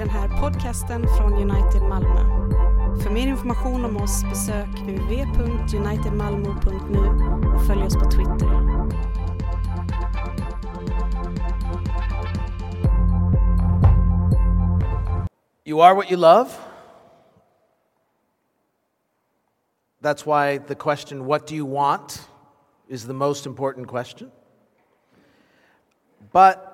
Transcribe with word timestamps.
den 0.00 0.08
här 0.08 0.40
podcasten 0.40 1.06
från 1.18 1.32
United 1.32 1.82
Malmö. 1.82 2.20
För 3.02 3.10
mer 3.10 3.26
information 3.26 3.84
om 3.84 3.96
oss 3.96 4.24
besök 4.24 4.68
www.unitedmalmo.nu 4.68 6.98
och 7.54 7.66
följ 7.66 7.82
oss 7.82 7.94
på 7.94 8.04
Twitter. 8.04 8.46
You 15.64 15.82
are 15.82 15.94
what 15.94 16.10
you 16.10 16.20
love. 16.20 16.50
That's 20.02 20.26
why 20.26 20.58
the 20.58 20.74
question, 20.74 21.26
what 21.26 21.46
do 21.46 21.54
you 21.54 21.74
want, 21.74 22.28
is 22.88 23.06
the 23.06 23.12
most 23.12 23.46
important 23.46 23.88
question. 23.88 24.30
But 26.32 26.69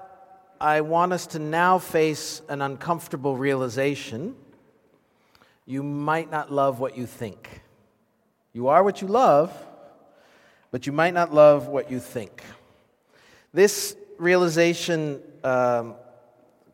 I 0.60 0.80
want 0.80 1.12
us 1.12 1.26
to 1.28 1.38
now 1.38 1.78
face 1.78 2.40
an 2.48 2.62
uncomfortable 2.62 3.36
realization. 3.36 4.34
You 5.66 5.82
might 5.82 6.30
not 6.30 6.50
love 6.50 6.80
what 6.80 6.96
you 6.96 7.06
think. 7.06 7.62
You 8.52 8.68
are 8.68 8.82
what 8.82 9.02
you 9.02 9.08
love, 9.08 9.52
but 10.70 10.86
you 10.86 10.92
might 10.92 11.12
not 11.12 11.34
love 11.34 11.68
what 11.68 11.90
you 11.90 12.00
think. 12.00 12.42
This 13.52 13.96
realization 14.18 15.20
um, 15.44 15.94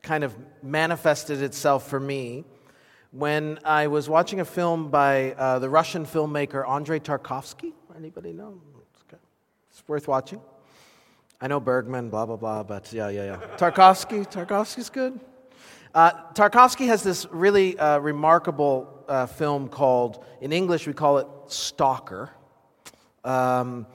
kind 0.00 0.22
of 0.22 0.36
manifested 0.62 1.42
itself 1.42 1.88
for 1.88 1.98
me 1.98 2.44
when 3.10 3.58
I 3.64 3.88
was 3.88 4.08
watching 4.08 4.40
a 4.40 4.44
film 4.44 4.90
by 4.90 5.32
uh, 5.32 5.58
the 5.58 5.68
Russian 5.68 6.06
filmmaker 6.06 6.68
Andrei 6.68 7.00
Tarkovsky. 7.00 7.72
Anybody 7.96 8.32
know? 8.32 8.60
It's, 8.94 9.20
it's 9.70 9.88
worth 9.88 10.06
watching. 10.06 10.40
I 11.42 11.48
know 11.48 11.58
Bergman, 11.58 12.08
blah, 12.08 12.24
blah, 12.24 12.36
blah, 12.36 12.62
but 12.62 12.92
yeah, 12.92 13.08
yeah, 13.08 13.24
yeah. 13.24 13.56
Tarkovsky, 13.56 14.30
Tarkovsky's 14.30 14.88
good. 14.90 15.18
Uh, 15.92 16.12
Tarkovsky 16.34 16.86
has 16.86 17.02
this 17.02 17.26
really 17.32 17.76
uh, 17.76 17.98
remarkable 17.98 19.04
uh, 19.08 19.26
film 19.26 19.68
called, 19.68 20.24
in 20.40 20.52
English, 20.52 20.86
we 20.86 20.92
call 20.92 21.18
it 21.18 21.26
Stalker. 21.48 22.30
Um, 23.24 23.88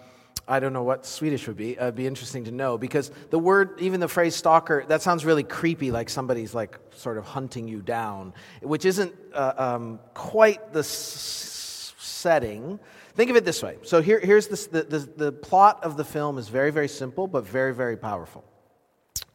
I 0.45 0.59
don't 0.59 0.73
know 0.73 0.83
what 0.83 1.05
Swedish 1.05 1.47
would 1.47 1.55
be. 1.55 1.71
It'd 1.77 1.95
be 1.95 2.05
interesting 2.05 2.43
to 2.45 2.51
know 2.51 2.77
because 2.77 3.11
the 3.29 3.39
word, 3.39 3.79
even 3.79 4.01
the 4.01 4.09
phrase 4.09 4.35
stalker, 4.35 4.83
that 4.89 5.01
sounds 5.01 5.23
really 5.23 5.43
creepy, 5.43 5.89
like 5.89 6.09
somebody's 6.09 6.53
like 6.53 6.77
sort 6.97 7.17
of 7.17 7.23
hunting 7.23 7.69
you 7.69 7.81
down, 7.81 8.33
which 8.61 8.83
isn't 8.83 9.15
uh, 9.33 9.53
um, 9.57 9.99
quite 10.13 10.73
the 10.73 10.79
s- 10.79 11.93
setting. 11.97 12.77
Think 13.17 13.31
of 13.31 13.35
it 13.35 13.45
this 13.45 13.63
way. 13.63 13.77
So 13.81 13.99
here, 13.99 14.19
here's 14.19 14.47
this, 14.47 14.67
the, 14.67 14.83
the, 14.83 14.99
the 14.99 15.31
plot 15.31 15.83
of 15.83 15.97
the 15.97 16.03
film 16.03 16.37
is 16.37 16.49
very, 16.49 16.69
very 16.69 16.87
simple, 16.87 17.25
but 17.25 17.47
very, 17.47 17.73
very 17.73 17.97
powerful. 17.97 18.45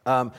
Um, 0.05 0.31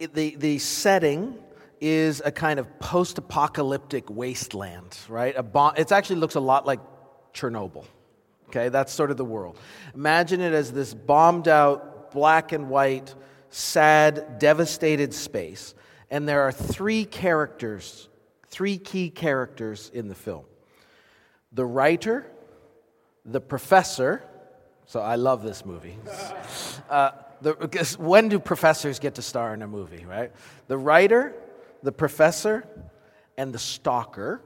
it, 0.00 0.14
the, 0.14 0.34
the 0.36 0.58
setting 0.58 1.36
is 1.78 2.22
a 2.24 2.32
kind 2.32 2.58
of 2.58 2.78
post 2.78 3.18
apocalyptic 3.18 4.08
wasteland, 4.08 4.96
right? 5.10 5.34
A 5.36 5.42
bomb, 5.42 5.74
it 5.76 5.92
actually 5.92 6.16
looks 6.16 6.36
a 6.36 6.40
lot 6.40 6.64
like 6.64 6.80
Chernobyl. 7.34 7.84
Okay, 8.48 8.70
that's 8.70 8.94
sort 8.94 9.10
of 9.10 9.18
the 9.18 9.26
world. 9.26 9.58
Imagine 9.94 10.40
it 10.40 10.54
as 10.54 10.72
this 10.72 10.94
bombed 10.94 11.48
out, 11.48 12.12
black 12.12 12.52
and 12.52 12.70
white, 12.70 13.14
sad, 13.50 14.38
devastated 14.38 15.12
space. 15.12 15.74
And 16.10 16.26
there 16.26 16.40
are 16.40 16.52
three 16.52 17.04
characters, 17.04 18.08
three 18.48 18.78
key 18.78 19.10
characters 19.10 19.90
in 19.92 20.08
the 20.08 20.14
film 20.14 20.46
the 21.52 21.66
writer, 21.66 22.26
the 23.26 23.40
professor. 23.40 24.22
So 24.86 25.00
I 25.00 25.16
love 25.16 25.42
this 25.42 25.64
movie. 25.64 25.98
Uh, 26.88 27.10
the, 27.40 27.52
when 27.98 28.28
do 28.28 28.38
professors 28.38 29.00
get 29.00 29.16
to 29.16 29.22
star 29.22 29.52
in 29.52 29.60
a 29.60 29.66
movie, 29.66 30.04
right? 30.04 30.30
The 30.68 30.78
writer, 30.78 31.34
the 31.82 31.90
professor, 31.90 32.64
and 33.36 33.52
the 33.52 33.58
stalker, 33.58 34.40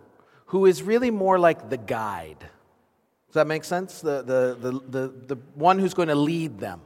who 0.46 0.64
is 0.64 0.82
really 0.82 1.10
more 1.10 1.38
like 1.38 1.68
the 1.68 1.76
guide. 1.76 2.38
Does 2.40 3.34
that 3.34 3.46
make 3.46 3.64
sense? 3.64 4.00
The, 4.00 4.22
the, 4.22 4.56
the, 4.58 4.80
the, 4.88 5.34
the 5.34 5.36
one 5.54 5.78
who's 5.78 5.92
going 5.92 6.08
to 6.08 6.14
lead 6.14 6.58
them. 6.58 6.80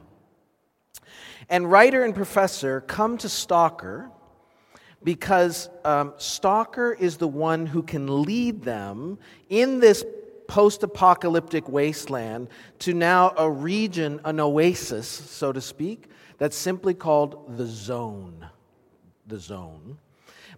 And 1.49 1.71
writer 1.71 2.03
and 2.03 2.13
professor 2.13 2.81
come 2.81 3.17
to 3.19 3.29
Stalker 3.29 4.09
because 5.03 5.69
um, 5.83 6.13
Stalker 6.17 6.91
is 6.93 7.17
the 7.17 7.27
one 7.27 7.65
who 7.65 7.83
can 7.83 8.23
lead 8.23 8.63
them 8.63 9.19
in 9.49 9.79
this 9.79 10.03
post 10.47 10.83
apocalyptic 10.83 11.67
wasteland 11.69 12.49
to 12.79 12.93
now 12.93 13.33
a 13.37 13.49
region, 13.49 14.19
an 14.25 14.39
oasis, 14.39 15.07
so 15.07 15.51
to 15.51 15.61
speak, 15.61 16.09
that's 16.37 16.55
simply 16.55 16.93
called 16.93 17.57
the 17.57 17.65
zone. 17.65 18.47
The 19.27 19.39
zone. 19.39 19.97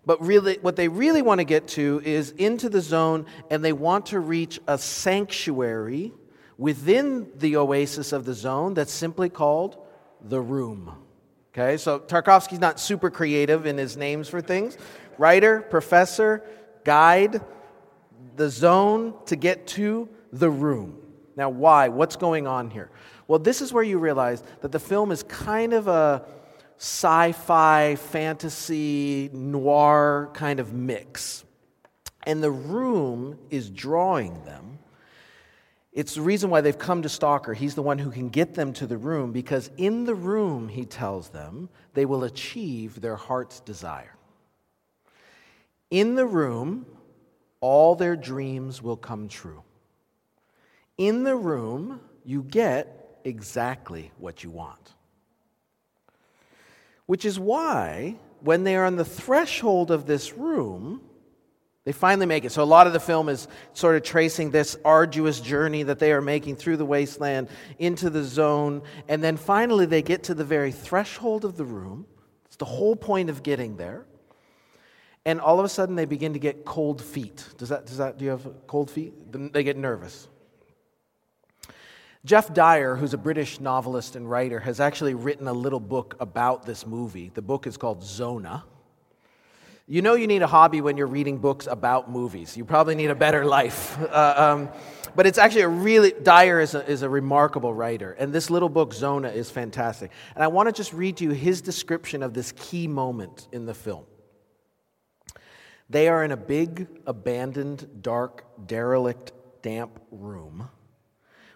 But 0.05 0.21
really, 0.21 0.57
what 0.61 0.75
they 0.75 0.87
really 0.87 1.21
want 1.21 1.39
to 1.39 1.43
get 1.43 1.67
to 1.69 2.01
is 2.05 2.31
into 2.31 2.69
the 2.69 2.81
zone, 2.81 3.25
and 3.51 3.63
they 3.63 3.73
want 3.73 4.07
to 4.07 4.19
reach 4.19 4.59
a 4.67 4.77
sanctuary 4.77 6.13
within 6.57 7.27
the 7.35 7.57
oasis 7.57 8.13
of 8.13 8.25
the 8.25 8.33
zone 8.33 8.73
that's 8.73 8.91
simply 8.91 9.29
called 9.29 9.77
the 10.21 10.39
room. 10.39 10.93
Okay, 11.53 11.77
so 11.77 11.99
Tarkovsky's 11.99 12.59
not 12.59 12.79
super 12.79 13.09
creative 13.09 13.65
in 13.65 13.77
his 13.77 13.97
names 13.97 14.29
for 14.29 14.41
things. 14.41 14.77
Writer, 15.17 15.61
professor, 15.61 16.43
guide, 16.83 17.41
the 18.37 18.49
zone 18.49 19.13
to 19.25 19.35
get 19.35 19.67
to 19.67 20.07
the 20.31 20.49
room. 20.49 20.97
Now, 21.35 21.49
why? 21.49 21.89
What's 21.89 22.15
going 22.15 22.47
on 22.47 22.69
here? 22.69 22.89
Well, 23.27 23.39
this 23.39 23.61
is 23.61 23.73
where 23.73 23.83
you 23.83 23.99
realize 23.99 24.43
that 24.61 24.71
the 24.71 24.79
film 24.79 25.11
is 25.11 25.23
kind 25.23 25.73
of 25.73 25.87
a 25.87 26.23
sci 26.77 27.31
fi, 27.33 27.95
fantasy, 27.95 29.29
noir 29.33 30.29
kind 30.33 30.59
of 30.59 30.73
mix. 30.73 31.43
And 32.23 32.43
the 32.43 32.51
room 32.51 33.37
is 33.49 33.69
drawing 33.69 34.43
them. 34.45 34.79
It's 35.91 36.13
the 36.13 36.21
reason 36.21 36.51
why 36.51 36.61
they've 36.61 36.77
come 36.77 37.01
to 37.01 37.09
Stalker. 37.09 37.53
He's 37.55 37.73
the 37.73 37.81
one 37.81 37.97
who 37.97 38.11
can 38.11 38.29
get 38.29 38.53
them 38.53 38.71
to 38.73 38.85
the 38.85 38.97
room 38.97 39.31
because 39.31 39.71
in 39.77 40.05
the 40.05 40.13
room, 40.13 40.69
he 40.69 40.85
tells 40.85 41.29
them, 41.29 41.69
they 41.95 42.05
will 42.05 42.23
achieve 42.23 43.01
their 43.01 43.15
heart's 43.15 43.61
desire. 43.61 44.15
In 45.89 46.15
the 46.15 46.25
room, 46.25 46.85
all 47.59 47.95
their 47.95 48.15
dreams 48.15 48.81
will 48.81 48.97
come 48.97 49.27
true. 49.27 49.63
In 50.97 51.23
the 51.23 51.35
room, 51.35 52.01
you 52.23 52.43
get 52.43 53.19
exactly 53.23 54.11
what 54.17 54.43
you 54.43 54.49
want. 54.49 54.93
Which 57.05 57.25
is 57.25 57.39
why, 57.39 58.15
when 58.41 58.63
they 58.63 58.75
are 58.75 58.85
on 58.85 58.95
the 58.95 59.05
threshold 59.05 59.91
of 59.91 60.05
this 60.05 60.33
room, 60.33 61.01
they 61.85 61.93
finally 61.93 62.25
make 62.25 62.43
it. 62.43 62.51
So, 62.51 62.61
a 62.61 62.65
lot 62.65 62.85
of 62.85 62.91
the 62.91 62.99
film 62.99 63.29
is 63.29 63.47
sort 63.71 63.95
of 63.95 64.03
tracing 64.03 64.51
this 64.51 64.75
arduous 64.83 65.39
journey 65.39 65.83
that 65.83 65.99
they 65.99 66.11
are 66.11 66.21
making 66.21 66.57
through 66.57 66.75
the 66.75 66.85
wasteland 66.85 67.47
into 67.79 68.09
the 68.09 68.25
zone. 68.25 68.81
And 69.07 69.23
then 69.23 69.37
finally, 69.37 69.85
they 69.85 70.01
get 70.01 70.23
to 70.23 70.33
the 70.33 70.43
very 70.43 70.73
threshold 70.73 71.45
of 71.45 71.55
the 71.55 71.63
room. 71.63 72.05
It's 72.47 72.57
the 72.57 72.65
whole 72.65 72.97
point 72.97 73.29
of 73.29 73.41
getting 73.41 73.77
there. 73.77 74.05
And 75.27 75.41
all 75.41 75.59
of 75.59 75.65
a 75.65 75.69
sudden, 75.69 75.97
they 75.97 76.05
begin 76.05 76.31
to 76.33 76.39
get 76.39 76.63
cold 76.63 77.03
feet. 77.03 77.45
Does 77.57 77.67
that, 77.67 77.85
does 77.85 77.97
that, 77.97 78.17
do 78.17 78.23
you 78.23 78.31
have 78.31 78.47
cold 78.65 78.89
feet? 78.89 79.13
They 79.51 79.61
get 79.61 79.75
nervous. 79.75 80.29
Geoff 82.23 82.53
Dyer, 82.53 82.95
who's 82.95 83.13
a 83.13 83.17
British 83.17 83.59
novelist 83.59 84.15
and 84.15 84.29
writer, 84.29 84.61
has 84.61 84.79
actually 84.79 85.15
written 85.15 85.49
a 85.49 85.53
little 85.53 85.81
book 85.81 86.15
about 86.21 86.65
this 86.65 86.87
movie. 86.87 87.29
The 87.33 87.41
book 87.41 87.67
is 87.67 87.75
called 87.75 88.05
Zona. 88.05 88.63
You 89.85 90.01
know 90.01 90.13
you 90.13 90.27
need 90.27 90.43
a 90.43 90.47
hobby 90.47 90.79
when 90.79 90.95
you're 90.95 91.07
reading 91.07 91.39
books 91.39 91.67
about 91.67 92.09
movies. 92.09 92.55
You 92.55 92.63
probably 92.63 92.95
need 92.95 93.09
a 93.09 93.15
better 93.15 93.43
life. 93.43 93.99
Uh, 93.99 94.33
um, 94.37 94.69
but 95.13 95.27
it's 95.27 95.37
actually 95.37 95.63
a 95.63 95.67
really, 95.67 96.13
Dyer 96.23 96.61
is 96.61 96.73
a, 96.73 96.89
is 96.89 97.01
a 97.01 97.09
remarkable 97.09 97.73
writer. 97.73 98.13
And 98.13 98.31
this 98.31 98.49
little 98.49 98.69
book, 98.69 98.93
Zona, 98.93 99.27
is 99.27 99.51
fantastic. 99.51 100.09
And 100.35 100.43
I 100.43 100.47
want 100.47 100.69
to 100.69 100.73
just 100.73 100.93
read 100.93 101.17
to 101.17 101.25
you 101.25 101.31
his 101.31 101.59
description 101.59 102.23
of 102.23 102.33
this 102.33 102.53
key 102.53 102.87
moment 102.87 103.49
in 103.51 103.65
the 103.65 103.73
film. 103.73 104.05
They 105.89 106.09
are 106.09 106.23
in 106.23 106.31
a 106.31 106.37
big, 106.37 106.87
abandoned, 107.05 108.01
dark, 108.01 108.45
derelict, 108.67 109.31
damp 109.61 109.99
room 110.11 110.69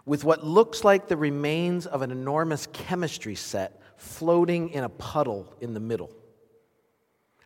with 0.06 0.24
what 0.24 0.44
looks 0.44 0.84
like 0.84 1.08
the 1.08 1.18
remains 1.18 1.86
of 1.86 2.02
an 2.02 2.12
enormous 2.12 2.68
chemistry 2.74 3.36
set 3.36 3.82
floating 3.98 4.70
in 4.70 4.84
a 4.84 4.90
puddle 4.90 5.54
in 5.62 5.74
the 5.74 5.80
middle. 5.80 6.12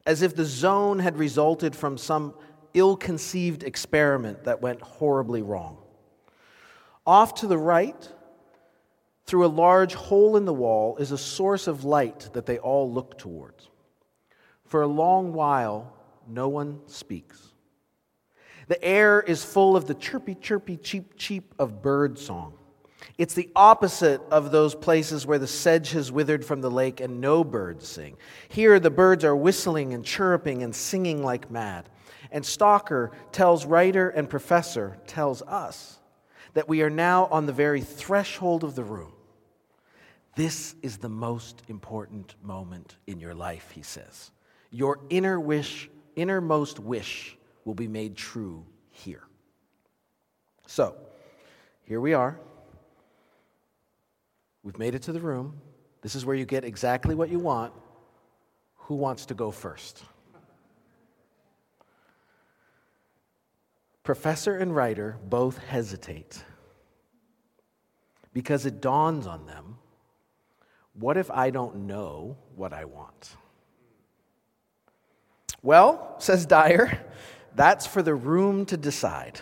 As 0.05 0.21
if 0.21 0.35
the 0.35 0.45
zone 0.45 0.99
had 0.99 1.17
resulted 1.17 1.75
from 1.75 1.97
some 1.97 2.33
ill 2.73 2.95
conceived 2.95 3.63
experiment 3.63 4.43
that 4.45 4.61
went 4.61 4.81
horribly 4.81 5.41
wrong. 5.41 5.77
Off 7.05 7.35
to 7.35 7.47
the 7.47 7.57
right, 7.57 8.09
through 9.25 9.45
a 9.45 9.47
large 9.47 9.95
hole 9.95 10.37
in 10.37 10.45
the 10.45 10.53
wall, 10.53 10.97
is 10.97 11.11
a 11.11 11.17
source 11.17 11.67
of 11.67 11.83
light 11.83 12.29
that 12.33 12.45
they 12.45 12.57
all 12.57 12.91
look 12.91 13.17
towards. 13.17 13.69
For 14.65 14.81
a 14.81 14.87
long 14.87 15.33
while, 15.33 15.93
no 16.27 16.47
one 16.47 16.81
speaks. 16.87 17.53
The 18.67 18.83
air 18.83 19.21
is 19.21 19.43
full 19.43 19.75
of 19.75 19.85
the 19.85 19.93
chirpy, 19.93 20.35
chirpy, 20.35 20.77
cheep, 20.77 21.17
cheep 21.17 21.53
of 21.59 21.81
bird 21.81 22.17
song. 22.17 22.55
It's 23.17 23.33
the 23.33 23.49
opposite 23.55 24.21
of 24.31 24.51
those 24.51 24.73
places 24.73 25.25
where 25.25 25.37
the 25.37 25.47
sedge 25.47 25.91
has 25.91 26.11
withered 26.11 26.43
from 26.43 26.61
the 26.61 26.71
lake 26.71 26.99
and 26.99 27.21
no 27.21 27.43
birds 27.43 27.87
sing. 27.87 28.17
Here, 28.49 28.79
the 28.79 28.89
birds 28.89 29.23
are 29.23 29.35
whistling 29.35 29.93
and 29.93 30.03
chirruping 30.03 30.63
and 30.63 30.75
singing 30.75 31.23
like 31.23 31.51
mad. 31.51 31.89
And 32.31 32.45
Stalker 32.45 33.11
tells 33.31 33.65
writer 33.65 34.09
and 34.09 34.29
professor, 34.29 34.97
tells 35.05 35.41
us, 35.43 35.99
that 36.55 36.67
we 36.67 36.81
are 36.81 36.89
now 36.89 37.25
on 37.27 37.45
the 37.45 37.53
very 37.53 37.81
threshold 37.81 38.63
of 38.63 38.75
the 38.75 38.83
room. 38.83 39.11
This 40.35 40.75
is 40.81 40.97
the 40.97 41.09
most 41.09 41.61
important 41.67 42.35
moment 42.41 42.95
in 43.07 43.19
your 43.19 43.33
life, 43.33 43.71
he 43.71 43.83
says. 43.83 44.31
Your 44.71 44.99
inner 45.09 45.39
wish, 45.39 45.89
innermost 46.15 46.79
wish 46.79 47.37
will 47.63 47.73
be 47.73 47.87
made 47.87 48.15
true 48.15 48.65
here. 48.89 49.23
So, 50.67 50.95
here 51.83 52.01
we 52.01 52.13
are. 52.13 52.39
We've 54.63 54.77
made 54.79 54.95
it 54.95 55.03
to 55.03 55.11
the 55.11 55.19
room. 55.19 55.61
This 56.01 56.15
is 56.15 56.25
where 56.25 56.35
you 56.35 56.45
get 56.45 56.63
exactly 56.63 57.15
what 57.15 57.29
you 57.29 57.39
want. 57.39 57.73
Who 58.75 58.95
wants 58.95 59.25
to 59.27 59.33
go 59.33 59.51
first? 59.51 60.03
Professor 64.03 64.57
and 64.57 64.75
writer 64.75 65.17
both 65.23 65.57
hesitate 65.57 66.43
because 68.33 68.65
it 68.65 68.81
dawns 68.81 69.25
on 69.25 69.47
them 69.47 69.77
what 70.95 71.17
if 71.17 71.29
I 71.29 71.49
don't 71.49 71.87
know 71.87 72.37
what 72.55 72.71
I 72.71 72.85
want? 72.85 73.35
Well, 75.65 76.15
says 76.19 76.45
Dyer, 76.45 76.99
that's 77.55 77.87
for 77.87 78.03
the 78.03 78.13
room 78.13 78.67
to 78.67 78.77
decide. 78.77 79.41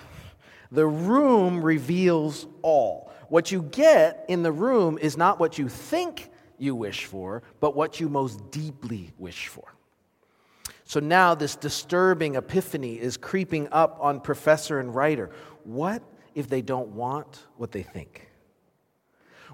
The 0.71 0.87
room 0.87 1.61
reveals 1.61 2.47
all. 2.61 3.11
What 3.27 3.51
you 3.51 3.63
get 3.63 4.23
in 4.29 4.41
the 4.41 4.51
room 4.53 4.97
is 4.97 5.17
not 5.17 5.37
what 5.37 5.57
you 5.57 5.67
think 5.67 6.29
you 6.57 6.75
wish 6.75 7.03
for, 7.03 7.43
but 7.59 7.75
what 7.75 7.99
you 7.99 8.07
most 8.07 8.51
deeply 8.51 9.11
wish 9.17 9.49
for. 9.49 9.75
So 10.85 11.01
now 11.01 11.35
this 11.35 11.57
disturbing 11.57 12.35
epiphany 12.35 12.97
is 12.97 13.17
creeping 13.17 13.67
up 13.73 13.97
on 13.99 14.21
professor 14.21 14.79
and 14.79 14.95
writer. 14.95 15.29
What 15.65 16.01
if 16.35 16.47
they 16.47 16.61
don't 16.61 16.91
want 16.91 17.47
what 17.57 17.73
they 17.73 17.83
think? 17.83 18.29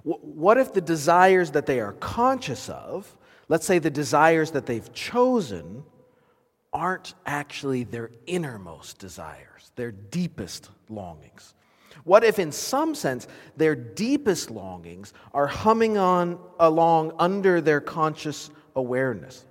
What 0.04 0.60
if 0.60 0.71
the 0.74 0.81
desires 0.81 1.50
that 1.51 1.66
they 1.66 1.80
are 1.80 1.94
conscious 1.94 2.69
of, 2.69 3.18
let's 3.48 3.66
say 3.66 3.80
the 3.80 3.89
desires 3.89 4.51
that 4.51 4.68
they've 4.68 4.94
chosen, 4.94 5.83
aren't 6.71 7.13
actually 7.25 7.83
their 7.83 8.12
innermost 8.27 9.00
desires, 9.00 9.71
their 9.75 9.92
deepest 9.92 10.69
longings? 10.89 11.54
What 12.04 12.24
if, 12.24 12.39
in 12.39 12.51
some 12.51 12.95
sense, 12.95 13.27
their 13.57 13.75
deepest 13.75 14.50
longings 14.51 15.13
are 15.33 15.48
humming 15.48 15.98
on 15.98 16.39
along 16.60 17.13
under 17.19 17.62
their 17.62 17.81
conscious 17.81 18.50
awareness? 18.75 19.45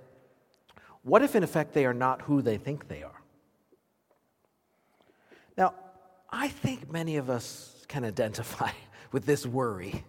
What 1.03 1.21
if, 1.21 1.35
in 1.35 1.43
effect, 1.43 1.73
they 1.73 1.85
are 1.85 1.93
not 1.93 2.21
who 2.21 2.41
they 2.41 2.57
think 2.57 2.87
they 2.87 3.03
are? 3.03 3.21
Now, 5.57 5.73
I 6.29 6.47
think 6.47 6.91
many 6.91 7.17
of 7.17 7.29
us 7.29 7.85
can 7.87 8.03
identify 8.05 8.71
with 9.11 9.25
this 9.25 9.45
worry. 9.45 10.03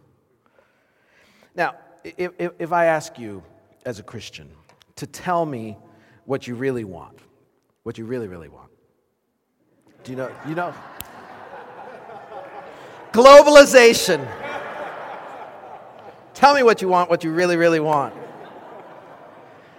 Now, 1.55 1.75
if, 2.05 2.53
if 2.59 2.73
I 2.73 2.87
ask 2.87 3.19
you 3.19 3.43
as 3.85 3.99
a 3.99 4.03
Christian 4.03 4.51
to 4.97 5.07
tell 5.07 5.45
me 5.47 5.77
what 6.25 6.47
you 6.47 6.55
really 6.55 6.85
want, 6.85 7.19
what 7.83 7.99
you 7.99 8.05
really, 8.05 8.29
really 8.29 8.49
want, 8.49 8.71
do 10.05 10.13
you 10.13 10.17
know? 10.17 10.31
You 10.49 10.55
know? 10.55 10.75
Globalization. 13.13 14.27
Tell 16.35 16.55
me 16.55 16.63
what 16.63 16.81
you 16.81 16.89
want, 16.89 17.11
what 17.11 17.25
you 17.25 17.33
really, 17.33 17.57
really 17.57 17.81
want. 17.81 18.15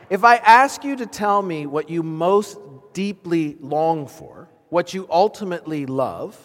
If 0.10 0.24
I 0.24 0.36
ask 0.36 0.84
you 0.84 0.98
to 0.98 1.06
tell 1.06 1.42
me 1.42 1.66
what 1.66 1.90
you 1.90 2.04
most 2.04 2.60
deeply 2.94 3.58
long 3.62 4.08
for, 4.08 4.50
what 4.70 4.94
you 4.94 5.08
ultimately 5.10 5.86
love, 5.86 6.38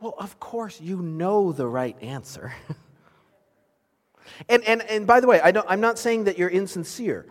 well, 0.00 0.14
of 0.18 0.38
course, 0.40 0.80
you 0.80 1.00
know 1.00 1.52
the 1.52 1.66
right 1.66 1.96
answer. 2.02 2.52
And, 4.48 4.62
and, 4.64 4.82
and 4.82 5.06
by 5.06 5.20
the 5.20 5.26
way, 5.26 5.40
I 5.40 5.50
don't, 5.50 5.66
I'm 5.68 5.80
not 5.80 5.98
saying 5.98 6.24
that 6.24 6.38
you're 6.38 6.48
insincere. 6.48 7.26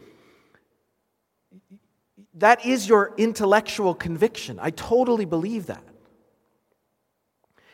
That 2.36 2.66
is 2.66 2.88
your 2.88 3.14
intellectual 3.18 3.96
conviction. 3.96 4.60
I 4.62 4.70
totally 4.72 5.26
believe 5.26 5.68
that. 5.68 5.84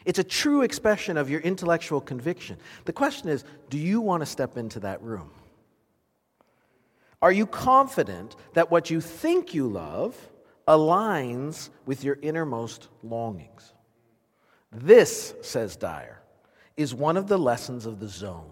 It's 0.05 0.19
a 0.19 0.23
true 0.23 0.61
expression 0.61 1.17
of 1.17 1.29
your 1.29 1.41
intellectual 1.41 2.01
conviction. 2.01 2.57
The 2.85 2.93
question 2.93 3.29
is 3.29 3.43
do 3.69 3.77
you 3.77 4.01
want 4.01 4.21
to 4.21 4.25
step 4.25 4.57
into 4.57 4.79
that 4.81 5.01
room? 5.01 5.31
Are 7.21 7.31
you 7.31 7.45
confident 7.45 8.35
that 8.53 8.71
what 8.71 8.89
you 8.89 8.99
think 8.99 9.53
you 9.53 9.67
love 9.67 10.15
aligns 10.67 11.69
with 11.85 12.03
your 12.03 12.17
innermost 12.21 12.87
longings? 13.03 13.73
This, 14.71 15.35
says 15.41 15.75
Dyer, 15.75 16.21
is 16.77 16.95
one 16.95 17.17
of 17.17 17.27
the 17.27 17.37
lessons 17.37 17.85
of 17.85 17.99
the 17.99 18.07
zone. 18.07 18.51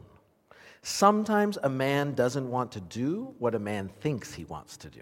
Sometimes 0.82 1.58
a 1.62 1.70
man 1.70 2.14
doesn't 2.14 2.50
want 2.50 2.72
to 2.74 2.82
do 2.82 3.34
what 3.40 3.56
a 3.56 3.60
man 3.60 3.90
thinks 4.02 4.34
he 4.34 4.46
wants 4.46 4.78
to 4.78 4.90
do. 4.90 5.02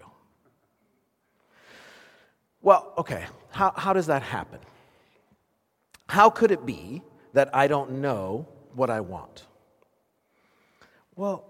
Well, 2.67 2.91
okay, 2.97 3.23
how, 3.49 3.71
how 3.77 3.93
does 3.93 4.07
that 4.07 4.23
happen? 4.23 4.59
How 6.09 6.29
could 6.29 6.51
it 6.51 6.65
be 6.65 7.01
that 7.31 7.55
I 7.55 7.67
don't 7.67 8.01
know 8.01 8.45
what 8.73 8.89
I 8.89 8.99
want? 8.99 9.45
Well, 11.15 11.45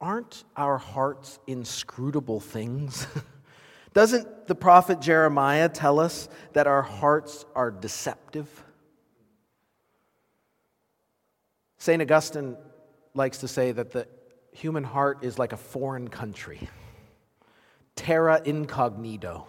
aren't 0.00 0.44
our 0.56 0.78
hearts 0.78 1.40
inscrutable 1.48 2.38
things? 2.38 3.08
Doesn't 3.94 4.46
the 4.46 4.54
prophet 4.54 5.00
Jeremiah 5.00 5.68
tell 5.68 5.98
us 5.98 6.28
that 6.52 6.68
our 6.68 6.82
hearts 6.82 7.44
are 7.56 7.72
deceptive? 7.72 8.48
St. 11.78 12.00
Augustine 12.00 12.56
likes 13.14 13.38
to 13.38 13.48
say 13.48 13.72
that 13.72 13.90
the 13.90 14.06
human 14.52 14.84
heart 14.84 15.24
is 15.24 15.36
like 15.40 15.52
a 15.52 15.56
foreign 15.56 16.06
country, 16.06 16.68
terra 17.96 18.40
incognito. 18.44 19.48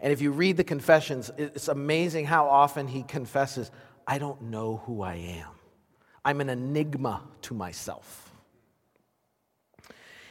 And 0.00 0.12
if 0.12 0.20
you 0.20 0.30
read 0.30 0.56
the 0.56 0.64
confessions, 0.64 1.30
it's 1.36 1.68
amazing 1.68 2.26
how 2.26 2.48
often 2.48 2.86
he 2.86 3.02
confesses, 3.02 3.70
I 4.06 4.18
don't 4.18 4.42
know 4.42 4.82
who 4.86 5.02
I 5.02 5.14
am. 5.14 5.48
I'm 6.24 6.40
an 6.40 6.48
enigma 6.48 7.22
to 7.42 7.54
myself. 7.54 8.32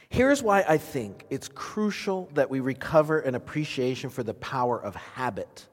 Here's 0.09 0.41
why 0.41 0.63
I 0.67 0.77
think 0.77 1.25
it's 1.29 1.49
crucial 1.49 2.29
that 2.33 2.49
we 2.49 2.59
recover 2.61 3.19
an 3.19 3.35
appreciation 3.35 4.09
for 4.09 4.23
the 4.23 4.33
power 4.33 4.81
of 4.81 4.95
habit 4.95 5.67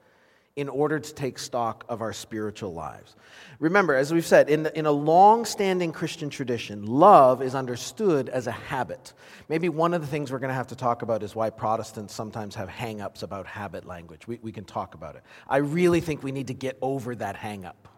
in 0.57 0.69
order 0.69 1.01
to 1.01 1.15
take 1.15 1.37
stock 1.37 1.85
of 1.89 2.01
our 2.01 2.13
spiritual 2.13 2.73
lives. 2.73 3.17
Remember, 3.59 3.95
as 3.95 4.13
we've 4.13 4.27
said, 4.27 4.49
in, 4.49 4.67
in 4.77 4.87
a 4.87 4.93
long 4.93 5.45
standing 5.45 5.91
Christian 5.91 6.31
tradition, 6.31 6.87
love 6.87 7.43
is 7.43 7.57
understood 7.57 8.29
as 8.29 8.47
a 8.47 8.53
habit. 8.53 9.15
Maybe 9.49 9.69
one 9.69 9.95
of 9.95 10.01
the 10.01 10.07
things 10.07 10.31
we're 10.31 10.39
going 10.39 10.51
to 10.51 10.55
have 10.55 10.69
to 10.69 10.77
talk 10.77 11.03
about 11.03 11.25
is 11.25 11.35
why 11.35 11.51
Protestants 11.51 12.15
sometimes 12.15 12.55
have 12.55 12.69
hang 12.69 13.01
ups 13.01 13.25
about 13.25 13.47
habit 13.49 13.85
language. 13.85 14.29
We, 14.29 14.39
we 14.43 14.53
can 14.53 14.65
talk 14.65 14.95
about 14.95 15.17
it. 15.17 15.25
I 15.49 15.57
really 15.57 16.01
think 16.01 16.23
we 16.23 16.31
need 16.31 16.47
to 16.47 16.55
get 16.55 16.79
over 16.81 17.17
that 17.17 17.35
hang 17.35 17.65
up. 17.65 17.89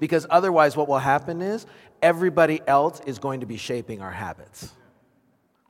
Because 0.00 0.26
otherwise, 0.28 0.76
what 0.76 0.88
will 0.88 0.98
happen 0.98 1.40
is 1.42 1.64
everybody 2.02 2.60
else 2.66 3.00
is 3.06 3.20
going 3.20 3.40
to 3.40 3.46
be 3.46 3.56
shaping 3.56 4.02
our 4.02 4.10
habits. 4.10 4.72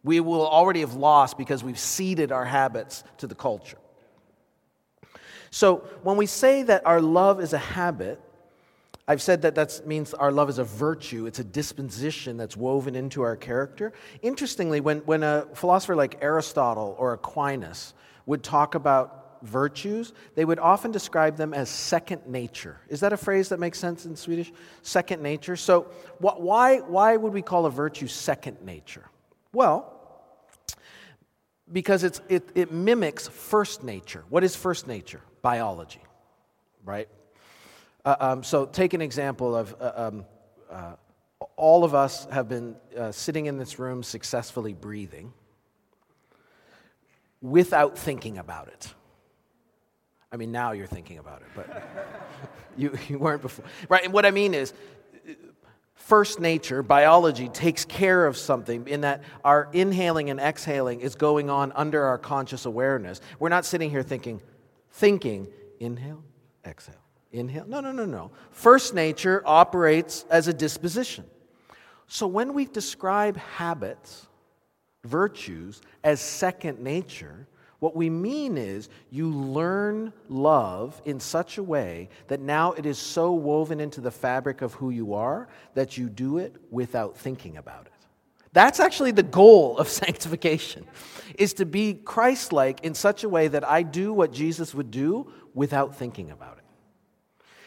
We 0.03 0.21
will 0.21 0.47
already 0.47 0.81
have 0.81 0.95
lost 0.95 1.37
because 1.37 1.63
we've 1.63 1.79
ceded 1.79 2.33
our 2.33 2.45
habits 2.47 3.05
to 3.19 3.27
the 3.27 3.35
culture. 3.35 3.79
So 5.55 5.77
when 6.03 6.17
we 6.17 6.27
say 6.27 6.65
that 6.65 6.85
our 6.85 7.01
love 7.01 7.41
is 7.41 7.53
a 7.53 7.59
habit, 7.59 8.21
I've 9.07 9.23
said 9.23 9.43
that 9.43 9.55
that 9.55 9.87
means 9.87 10.13
our 10.13 10.33
love 10.33 10.51
is 10.51 10.59
a 10.59 10.65
virtue. 10.65 11.27
It's 11.27 11.39
a 11.39 11.45
disposition 11.45 12.37
that's 12.37 12.57
woven 12.57 12.97
into 12.97 13.23
our 13.23 13.37
character. 13.37 13.93
Interestingly, 14.21 14.81
when, 14.81 14.99
when 15.03 15.23
a 15.23 15.47
philosopher 15.55 15.95
like 15.95 16.19
Aristotle 16.21 16.97
or 16.99 17.13
Aquinas 17.13 17.95
would 18.27 18.43
talk 18.43 18.75
about 18.75 19.39
virtues, 19.43 20.13
they 20.35 20.45
would 20.45 20.59
often 20.59 20.91
describe 20.91 21.37
them 21.37 21.55
as 21.55 21.71
second 21.71 22.27
nature. 22.27 22.81
Is 22.89 22.99
that 22.99 23.13
a 23.13 23.17
phrase 23.17 23.51
that 23.51 23.61
makes 23.61 23.79
sense 23.79 24.07
in 24.07 24.17
Swedish? 24.17 24.53
Second 24.83 25.23
nature. 25.23 25.55
So, 25.55 25.83
why, 26.19 26.81
why 26.81 27.17
would 27.17 27.33
we 27.33 27.43
call 27.43 27.67
a 27.67 27.71
virtue 27.71 28.09
second 28.09 28.61
nature? 28.63 29.05
Well, 29.53 29.93
because 31.73 32.03
it's, 32.03 32.21
it, 32.29 32.43
it 32.57 32.73
mimics 32.73 33.29
first 33.29 33.85
nature. 33.85 34.25
What 34.31 34.43
is 34.43 34.57
first 34.57 34.89
nature? 34.89 35.21
Biology, 35.45 36.01
right? 36.87 37.07
Uh, 38.03 38.17
um, 38.19 38.43
so 38.43 38.65
take 38.65 38.95
an 38.95 39.03
example 39.03 39.55
of 39.55 39.77
uh, 39.79 39.93
um, 39.95 40.25
uh, 40.71 40.95
all 41.57 41.85
of 41.85 41.95
us 41.95 42.27
have 42.33 42.49
been 42.49 42.77
uh, 42.99 43.13
sitting 43.13 43.45
in 43.45 43.59
this 43.59 43.79
room 43.79 44.03
successfully 44.03 44.73
breathing 44.73 45.35
without 47.43 47.99
thinking 47.99 48.39
about 48.39 48.69
it. 48.69 48.95
I 50.33 50.39
mean, 50.39 50.51
now 50.51 50.73
you're 50.73 50.87
thinking 50.87 51.19
about 51.19 51.43
it, 51.43 51.49
but 51.55 51.89
you, 52.79 52.97
you 53.07 53.19
weren't 53.19 53.43
before. 53.43 53.67
Right? 53.91 54.03
And 54.03 54.15
what 54.15 54.25
I 54.25 54.31
mean 54.31 54.55
is, 54.55 54.73
first 55.95 56.41
nature, 56.41 56.83
biology, 56.83 57.51
takes 57.51 57.85
care 57.85 58.25
of 58.25 58.39
something 58.39 58.89
in 58.89 59.03
that 59.03 59.23
our 59.45 59.69
inhaling 59.75 60.31
and 60.31 60.41
exhaling 60.41 61.01
is 61.01 61.15
going 61.17 61.51
on 61.51 61.71
under 61.73 62.03
our 62.03 62.17
conscious 62.17 62.65
awareness. 62.65 63.21
We're 63.39 63.51
not 63.51 63.67
sitting 63.67 63.91
here 63.91 64.03
thinking, 64.03 64.41
thinking, 64.95 65.49
inhale, 65.81 66.23
exhale, 66.65 66.95
inhale. 67.33 67.67
No, 67.67 67.81
no, 67.81 67.91
no, 67.93 68.05
no. 68.05 68.31
First 68.53 68.95
nature 68.95 69.43
operates 69.45 70.25
as 70.31 70.47
a 70.49 70.53
disposition. 70.53 71.25
So 72.07 72.27
when 72.27 72.55
we 72.55 72.67
describe 72.67 73.37
habits, 73.37 74.27
virtues, 75.05 75.83
as 76.05 76.21
second 76.21 76.79
nature, 76.81 77.49
what 77.81 77.97
we 77.97 78.09
mean 78.09 78.57
is 78.57 78.89
you 79.11 79.31
learn 79.31 80.13
love 80.29 81.03
in 81.05 81.19
such 81.19 81.59
a 81.59 81.63
way 81.63 82.09
that 82.29 82.41
now 82.41 82.73
it 82.73 82.87
is 82.87 82.97
so 82.97 83.33
woven 83.33 83.81
into 83.81 84.01
the 84.01 84.13
fabric 84.13 84.63
of 84.63 84.75
who 84.75 84.91
you 84.91 85.15
are 85.15 85.49
that 85.75 85.99
you 85.99 86.09
do 86.09 86.39
it 86.39 86.55
without 86.71 87.17
thinking 87.17 87.57
about 87.57 87.87
it. 87.87 87.94
That's 88.55 88.79
actually 88.79 89.11
the 89.11 89.25
goal 89.25 89.77
of 89.77 89.89
sanctification 90.03 90.87
is 91.37 91.55
to 91.55 91.67
be 91.67 91.95
Christ-like 91.95 92.85
in 92.85 92.95
such 92.95 93.25
a 93.25 93.29
way 93.29 93.49
that 93.49 93.69
I 93.69 93.83
do 93.83 94.13
what 94.13 94.33
Jesus 94.33 94.73
would 94.73 94.91
do 94.91 95.31
without 95.53 95.97
thinking 95.97 96.31
about 96.31 96.59
it. 96.59 96.65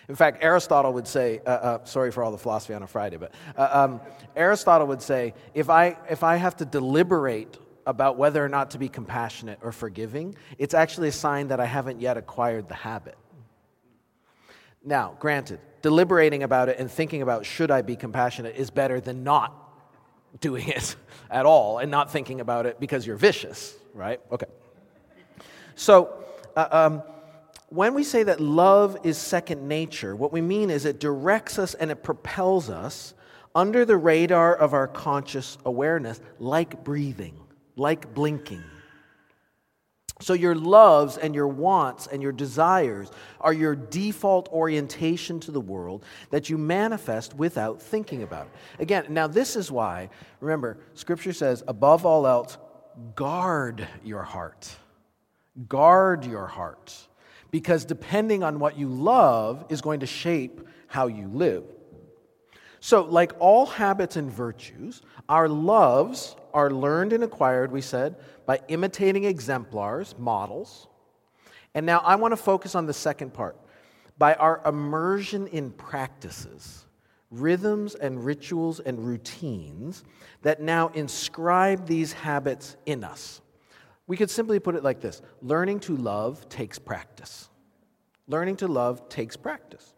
In 0.08 0.16
fact, 0.16 0.42
Aristotle 0.42 0.94
would 0.94 1.08
say, 1.08 1.42
uh, 1.46 1.50
uh, 1.50 1.84
sorry 1.84 2.12
for 2.12 2.24
all 2.24 2.32
the 2.32 2.38
philosophy 2.38 2.74
on 2.74 2.82
a 2.82 2.88
Friday, 2.88 3.18
but 3.18 3.34
uh, 3.58 3.70
um, 3.70 4.02
Aristotle 4.38 4.88
would 4.88 5.02
say, 5.02 5.34
if 5.54 5.70
I, 5.70 5.98
if 6.10 6.24
I 6.24 6.38
have 6.38 6.56
to 6.58 6.66
deliberate 6.66 7.58
about 7.86 8.18
whether 8.18 8.44
or 8.44 8.48
not 8.48 8.72
to 8.72 8.78
be 8.78 8.88
compassionate 8.88 9.60
or 9.62 9.74
forgiving, 9.74 10.36
it's 10.58 10.74
actually 10.74 11.10
a 11.10 11.14
sign 11.14 11.50
that 11.50 11.60
I 11.60 11.66
haven't 11.66 12.00
yet 12.00 12.16
acquired 12.16 12.70
the 12.70 12.76
habit. 12.76 13.18
Now, 14.86 15.18
granted, 15.20 15.60
deliberating 15.82 16.44
about 16.44 16.70
it 16.70 16.80
and 16.80 16.90
thinking 16.90 17.22
about 17.22 17.46
should 17.46 17.72
I 17.72 17.82
be 17.82 17.98
compassionate 17.98 18.56
is 18.56 18.70
better 18.70 19.02
than 19.02 19.26
not 19.26 19.67
doing 20.40 20.68
it 20.68 20.96
at 21.30 21.46
all 21.46 21.80
and 21.80 21.92
not 21.92 22.12
thinking 22.12 22.42
about 22.42 22.66
it 22.66 22.80
because 22.80 23.06
you're 23.06 23.18
vicious, 23.18 23.76
right? 23.94 24.20
Okay. 24.32 24.48
So, 25.76 26.24
uh, 26.56 26.68
um, 26.72 27.04
when 27.70 27.94
we 27.94 28.04
say 28.04 28.24
that 28.24 28.40
love 28.40 28.98
is 29.04 29.18
second 29.18 29.68
nature, 29.68 30.16
what 30.16 30.32
we 30.32 30.42
mean 30.42 30.70
is 30.70 30.86
it 30.86 31.00
directs 31.00 31.60
us 31.60 31.74
and 31.74 31.92
it 31.92 32.02
propels 32.02 32.70
us 32.70 33.14
under 33.54 33.84
the 33.84 33.98
radar 33.98 34.56
of 34.56 34.74
our 34.74 34.88
conscious 34.88 35.58
awareness, 35.66 36.22
like 36.40 36.84
breathing 36.84 37.38
like 37.78 38.14
blinking. 38.14 38.64
So, 40.20 40.34
your 40.34 40.56
loves 40.56 41.18
and 41.18 41.36
your 41.36 41.48
wants 41.48 42.08
and 42.08 42.24
your 42.24 42.32
desires 42.32 43.12
are 43.40 43.54
your 43.54 43.76
default 43.76 44.50
orientation 44.50 45.40
to 45.42 45.52
the 45.52 45.62
world 45.62 46.04
that 46.32 46.50
you 46.50 46.58
manifest 46.58 47.36
without 47.36 47.80
thinking 47.80 48.24
about 48.24 48.48
it. 48.48 48.82
Again, 48.82 49.06
now 49.10 49.28
this 49.28 49.56
is 49.56 49.72
why, 49.72 50.10
remember, 50.40 50.80
Scripture 50.96 51.34
says, 51.34 51.64
above 51.68 52.04
all 52.04 52.26
else, 52.26 52.58
guard 53.16 53.88
your 54.04 54.24
heart. 54.24 54.76
Guard 55.68 56.26
your 56.26 56.48
heart. 56.48 56.96
Because 57.52 57.86
depending 57.86 58.44
on 58.44 58.58
what 58.60 58.78
you 58.78 58.88
love 58.88 59.66
is 59.70 59.82
going 59.82 60.00
to 60.00 60.08
shape 60.08 60.68
how 60.88 61.08
you 61.08 61.28
live. 61.28 61.64
So, 62.80 63.04
like 63.04 63.34
all 63.40 63.66
habits 63.66 64.16
and 64.16 64.32
virtues, 64.32 65.02
our 65.30 65.48
loves 65.48 66.36
are 66.58 66.72
learned 66.72 67.14
and 67.14 67.24
acquired, 67.24 67.72
we 67.72 67.82
said, 67.82 68.16
by 68.48 68.60
imitating 68.68 69.26
exemplars, 69.26 70.16
models. 70.18 70.88
And 71.76 71.86
now 71.86 72.00
I 72.00 72.16
want 72.16 72.32
to 72.32 72.38
focus 72.38 72.74
on 72.74 72.88
the 72.88 72.96
second 72.96 73.32
part 73.32 73.56
by 74.18 74.34
our 74.34 74.60
immersion 74.66 75.46
in 75.46 75.70
practices, 75.70 76.86
rhythms 77.30 77.94
and 77.94 78.26
rituals 78.26 78.80
and 78.80 79.06
routines 79.06 80.04
that 80.42 80.60
now 80.60 80.88
inscribe 80.96 81.86
these 81.86 82.12
habits 82.12 82.76
in 82.88 83.04
us. 83.04 83.40
We 84.08 84.18
could 84.18 84.32
simply 84.32 84.58
put 84.58 84.74
it 84.74 84.84
like 84.84 85.00
this 85.00 85.22
learning 85.44 85.82
to 85.82 85.96
love 85.96 86.50
takes 86.50 86.80
practice. 86.80 87.50
Learning 88.28 88.56
to 88.56 88.68
love 88.68 89.10
takes 89.10 89.38
practice. 89.38 89.94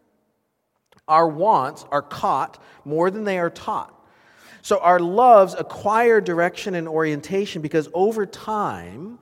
Our 1.08 1.26
wants 1.26 1.86
are 1.90 2.02
caught 2.02 2.62
more 2.84 3.10
than 3.10 3.24
they 3.24 3.38
are 3.38 3.48
taught. 3.48 3.96
So 4.62 4.78
our 4.78 5.00
loves 5.00 5.54
acquire 5.54 6.20
direction 6.20 6.74
and 6.74 6.86
orientation 6.86 7.62
because 7.62 7.88
over 7.94 8.26
time, 8.26 9.18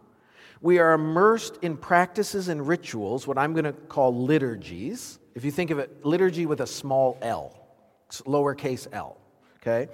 we 0.61 0.78
are 0.78 0.92
immersed 0.92 1.59
in 1.62 1.76
practices 1.76 2.49
and 2.49 2.66
rituals, 2.66 3.26
what 3.26 3.38
I'm 3.38 3.52
going 3.52 3.64
to 3.64 3.73
call 3.73 4.25
liturgies. 4.25 5.18
If 5.35 5.45
you 5.45 5.50
think 5.50 5.71
of 5.71 5.78
it, 5.78 6.04
liturgy 6.04 6.47
with 6.47 6.61
a 6.61 6.66
small 6.66 7.16
l, 7.23 7.57
lowercase 8.11 8.88
l, 8.92 9.16
okay? 9.61 9.90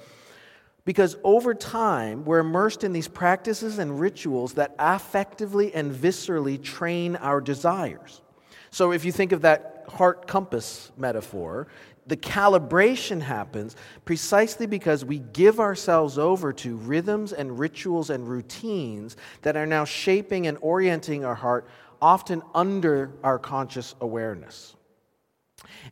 Because 0.86 1.16
over 1.22 1.54
time, 1.54 2.24
we're 2.24 2.40
immersed 2.40 2.84
in 2.84 2.92
these 2.92 3.08
practices 3.08 3.78
and 3.78 4.00
rituals 4.00 4.54
that 4.54 4.76
affectively 4.78 5.70
and 5.74 5.92
viscerally 5.92 6.62
train 6.62 7.16
our 7.16 7.40
desires. 7.40 8.22
So 8.70 8.92
if 8.92 9.04
you 9.04 9.12
think 9.12 9.32
of 9.32 9.42
that 9.42 9.84
heart 9.88 10.26
compass 10.26 10.90
metaphor, 10.96 11.68
the 12.06 12.16
calibration 12.16 13.20
happens 13.20 13.76
precisely 14.04 14.66
because 14.66 15.04
we 15.04 15.18
give 15.18 15.60
ourselves 15.60 16.18
over 16.18 16.52
to 16.52 16.76
rhythms 16.76 17.32
and 17.32 17.58
rituals 17.58 18.10
and 18.10 18.28
routines 18.28 19.16
that 19.42 19.56
are 19.56 19.66
now 19.66 19.84
shaping 19.84 20.46
and 20.46 20.58
orienting 20.60 21.24
our 21.24 21.34
heart, 21.34 21.66
often 22.02 22.42
under 22.54 23.12
our 23.22 23.38
conscious 23.38 23.94
awareness. 24.00 24.76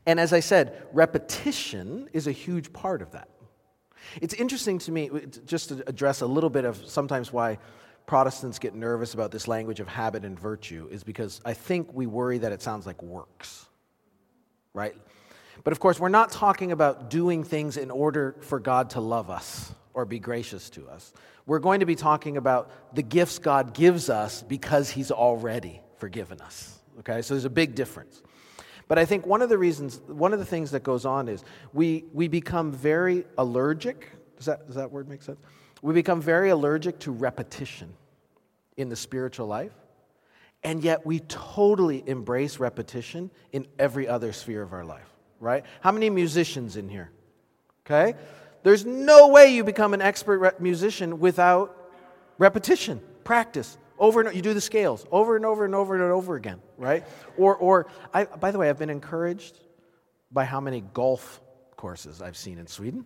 And 0.06 0.20
as 0.20 0.32
I 0.32 0.40
said, 0.40 0.86
repetition 0.92 2.08
is 2.12 2.26
a 2.26 2.32
huge 2.32 2.72
part 2.72 3.00
of 3.00 3.12
that. 3.12 3.28
It's 4.20 4.34
interesting 4.34 4.78
to 4.80 4.92
me, 4.92 5.10
just 5.46 5.70
to 5.70 5.82
address 5.86 6.20
a 6.20 6.26
little 6.26 6.50
bit 6.50 6.64
of 6.64 6.76
sometimes 6.88 7.32
why 7.32 7.58
Protestants 8.04 8.58
get 8.58 8.74
nervous 8.74 9.14
about 9.14 9.30
this 9.30 9.46
language 9.46 9.78
of 9.80 9.88
habit 9.88 10.24
and 10.24 10.38
virtue, 10.38 10.88
is 10.90 11.04
because 11.04 11.40
I 11.44 11.54
think 11.54 11.94
we 11.94 12.06
worry 12.06 12.38
that 12.38 12.52
it 12.52 12.60
sounds 12.60 12.84
like 12.84 13.00
works 13.02 13.66
right? 14.74 14.94
But 15.64 15.72
of 15.72 15.80
course, 15.80 16.00
we're 16.00 16.08
not 16.08 16.30
talking 16.30 16.72
about 16.72 17.10
doing 17.10 17.44
things 17.44 17.76
in 17.76 17.90
order 17.90 18.36
for 18.40 18.58
God 18.58 18.90
to 18.90 19.00
love 19.00 19.30
us 19.30 19.72
or 19.94 20.04
be 20.04 20.18
gracious 20.18 20.70
to 20.70 20.88
us. 20.88 21.12
We're 21.46 21.58
going 21.58 21.80
to 21.80 21.86
be 21.86 21.94
talking 21.94 22.36
about 22.36 22.94
the 22.94 23.02
gifts 23.02 23.38
God 23.38 23.74
gives 23.74 24.10
us 24.10 24.42
because 24.42 24.90
He's 24.90 25.10
already 25.10 25.80
forgiven 25.98 26.40
us. 26.40 26.78
Okay, 27.00 27.22
so 27.22 27.34
there's 27.34 27.44
a 27.44 27.50
big 27.50 27.74
difference. 27.74 28.22
But 28.88 28.98
I 28.98 29.04
think 29.04 29.26
one 29.26 29.42
of 29.42 29.48
the 29.48 29.58
reasons, 29.58 30.00
one 30.06 30.32
of 30.32 30.38
the 30.38 30.44
things 30.44 30.72
that 30.72 30.82
goes 30.82 31.06
on 31.06 31.28
is 31.28 31.44
we, 31.72 32.04
we 32.12 32.28
become 32.28 32.72
very 32.72 33.24
allergic. 33.38 34.10
Does 34.36 34.46
that, 34.46 34.66
does 34.66 34.76
that 34.76 34.90
word 34.90 35.08
make 35.08 35.22
sense? 35.22 35.40
We 35.80 35.94
become 35.94 36.20
very 36.20 36.50
allergic 36.50 36.98
to 37.00 37.12
repetition 37.12 37.94
in 38.76 38.88
the 38.88 38.96
spiritual 38.96 39.46
life. 39.46 39.72
And 40.64 40.82
yet 40.82 41.04
we 41.04 41.20
totally 41.20 42.04
embrace 42.06 42.60
repetition 42.60 43.30
in 43.52 43.66
every 43.78 44.06
other 44.06 44.32
sphere 44.32 44.62
of 44.62 44.72
our 44.72 44.84
life, 44.84 45.08
right? 45.42 45.64
How 45.80 45.92
many 45.92 46.08
musicians 46.08 46.76
in 46.76 46.88
here? 46.88 47.10
Okay? 47.84 48.14
There's 48.62 48.86
no 48.86 49.28
way 49.28 49.52
you 49.54 49.64
become 49.64 49.92
an 49.92 50.00
expert 50.00 50.38
re- 50.38 50.50
musician 50.60 51.18
without 51.18 51.76
repetition, 52.38 53.02
practice. 53.24 53.76
Over 53.98 54.22
and 54.22 54.34
you 54.34 54.42
do 54.42 54.54
the 54.54 54.60
scales 54.60 55.06
over 55.12 55.36
and 55.36 55.44
over 55.46 55.64
and 55.64 55.74
over 55.74 55.94
and 55.94 56.02
over 56.02 56.34
again, 56.34 56.60
right? 56.76 57.04
Or, 57.36 57.54
or 57.54 57.86
I, 58.12 58.24
by 58.24 58.50
the 58.50 58.58
way, 58.58 58.68
I've 58.68 58.78
been 58.78 58.90
encouraged 58.90 59.56
by 60.32 60.44
how 60.44 60.60
many 60.60 60.80
golf 60.80 61.40
courses 61.76 62.20
I've 62.20 62.36
seen 62.36 62.58
in 62.58 62.66
Sweden. 62.66 63.04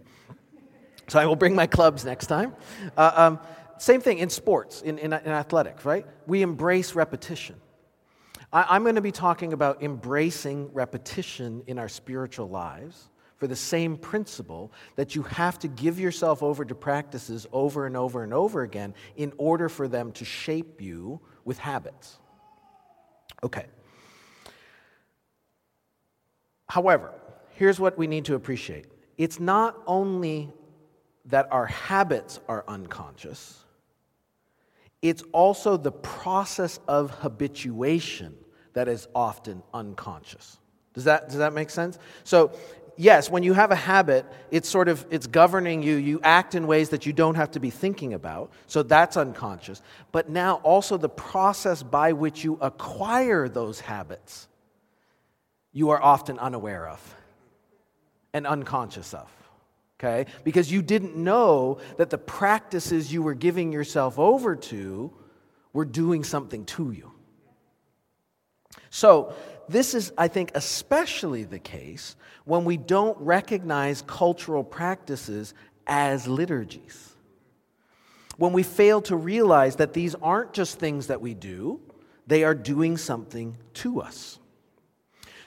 So 1.08 1.18
I 1.18 1.26
will 1.26 1.36
bring 1.36 1.54
my 1.54 1.66
clubs 1.66 2.04
next 2.04 2.26
time. 2.26 2.54
Uh, 2.96 3.12
um, 3.14 3.40
same 3.78 4.00
thing 4.00 4.18
in 4.18 4.30
sports, 4.30 4.80
in, 4.80 4.98
in, 4.98 5.12
in 5.12 5.28
athletics, 5.28 5.84
right? 5.84 6.06
We 6.26 6.42
embrace 6.42 6.94
repetition. 6.94 7.56
I, 8.56 8.74
am 8.76 8.84
going 8.84 8.94
to 8.94 9.02
be 9.02 9.12
talking 9.12 9.52
about 9.52 9.82
embracing 9.82 10.72
repetition 10.72 11.62
in 11.66 11.78
our 11.78 11.90
spiritual 11.90 12.48
lives 12.48 13.10
for 13.36 13.46
the 13.46 13.54
same 13.54 13.98
principle 13.98 14.72
that 14.94 15.14
you 15.14 15.24
have 15.24 15.58
to 15.58 15.68
give 15.68 16.00
yourself 16.00 16.42
over 16.42 16.64
to 16.64 16.74
practices 16.74 17.46
over 17.52 17.84
and 17.84 17.98
over 17.98 18.22
and 18.22 18.32
over 18.32 18.62
again 18.62 18.94
in 19.14 19.34
order 19.36 19.68
for 19.68 19.88
them 19.88 20.10
to 20.12 20.24
shape 20.24 20.80
you 20.80 21.20
with 21.44 21.58
habits. 21.58 22.16
Okay. 23.44 23.66
However, 26.66 27.12
here's 27.50 27.78
what 27.78 27.98
we 27.98 28.06
need 28.06 28.24
to 28.24 28.36
appreciate 28.36 28.86
it's 29.18 29.38
not 29.38 29.76
only 29.86 30.50
that 31.26 31.46
our 31.52 31.66
habits 31.66 32.40
are 32.48 32.64
unconscious, 32.66 33.66
it's 35.02 35.22
also 35.32 35.76
the 35.76 35.92
process 35.92 36.80
of 36.88 37.10
habituation 37.10 38.34
that 38.76 38.88
is 38.88 39.08
often 39.14 39.62
unconscious. 39.72 40.58
Does 40.92 41.04
that, 41.04 41.28
does 41.28 41.38
that 41.38 41.54
make 41.54 41.70
sense? 41.70 41.98
So, 42.24 42.52
yes, 42.98 43.30
when 43.30 43.42
you 43.42 43.54
have 43.54 43.70
a 43.70 43.74
habit, 43.74 44.26
it's 44.50 44.68
sort 44.68 44.88
of 44.88 45.06
it's 45.10 45.26
governing 45.26 45.82
you. 45.82 45.96
You 45.96 46.20
act 46.22 46.54
in 46.54 46.66
ways 46.66 46.90
that 46.90 47.06
you 47.06 47.14
don't 47.14 47.36
have 47.36 47.52
to 47.52 47.60
be 47.60 47.70
thinking 47.70 48.12
about. 48.12 48.52
So 48.66 48.82
that's 48.82 49.16
unconscious. 49.16 49.80
But 50.12 50.28
now 50.28 50.56
also 50.56 50.98
the 50.98 51.08
process 51.08 51.82
by 51.82 52.12
which 52.12 52.44
you 52.44 52.58
acquire 52.60 53.48
those 53.48 53.80
habits, 53.80 54.46
you 55.72 55.88
are 55.88 56.02
often 56.02 56.38
unaware 56.38 56.86
of 56.86 57.16
and 58.34 58.46
unconscious 58.46 59.14
of. 59.14 59.32
Okay? 59.98 60.30
Because 60.44 60.70
you 60.70 60.82
didn't 60.82 61.16
know 61.16 61.78
that 61.96 62.10
the 62.10 62.18
practices 62.18 63.10
you 63.10 63.22
were 63.22 63.32
giving 63.32 63.72
yourself 63.72 64.18
over 64.18 64.54
to 64.54 65.10
were 65.72 65.86
doing 65.86 66.24
something 66.24 66.66
to 66.66 66.90
you. 66.90 67.15
So, 68.90 69.34
this 69.68 69.94
is, 69.94 70.12
I 70.16 70.28
think, 70.28 70.52
especially 70.54 71.42
the 71.42 71.58
case 71.58 72.14
when 72.44 72.64
we 72.64 72.76
don't 72.76 73.18
recognize 73.18 74.02
cultural 74.02 74.62
practices 74.62 75.54
as 75.86 76.28
liturgies. 76.28 77.14
When 78.36 78.52
we 78.52 78.62
fail 78.62 79.00
to 79.02 79.16
realize 79.16 79.76
that 79.76 79.92
these 79.92 80.14
aren't 80.16 80.52
just 80.52 80.78
things 80.78 81.08
that 81.08 81.20
we 81.20 81.34
do, 81.34 81.80
they 82.26 82.44
are 82.44 82.54
doing 82.54 82.96
something 82.96 83.56
to 83.74 84.00
us. 84.00 84.38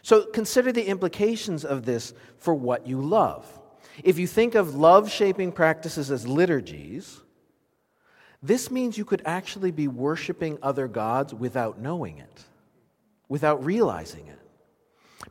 So 0.02 0.26
consider 0.26 0.72
the 0.72 0.86
implications 0.86 1.64
of 1.64 1.86
this 1.86 2.14
for 2.38 2.54
what 2.54 2.88
you 2.88 3.02
love. 3.02 3.46
If 4.04 4.18
you 4.18 4.28
think 4.28 4.56
of 4.56 4.76
love 4.76 5.12
shaping 5.12 5.52
practices 5.52 6.10
as 6.10 6.28
liturgies, 6.28 7.22
this 8.42 8.72
means 8.72 8.98
you 8.98 9.06
could 9.06 9.22
actually 9.26 9.72
be 9.72 9.88
worshiping 9.88 10.58
other 10.64 10.88
gods 10.88 11.34
without 11.34 11.80
knowing 11.80 12.18
it, 12.20 12.44
without 13.30 13.64
realizing 13.64 14.28
it. 14.28 14.40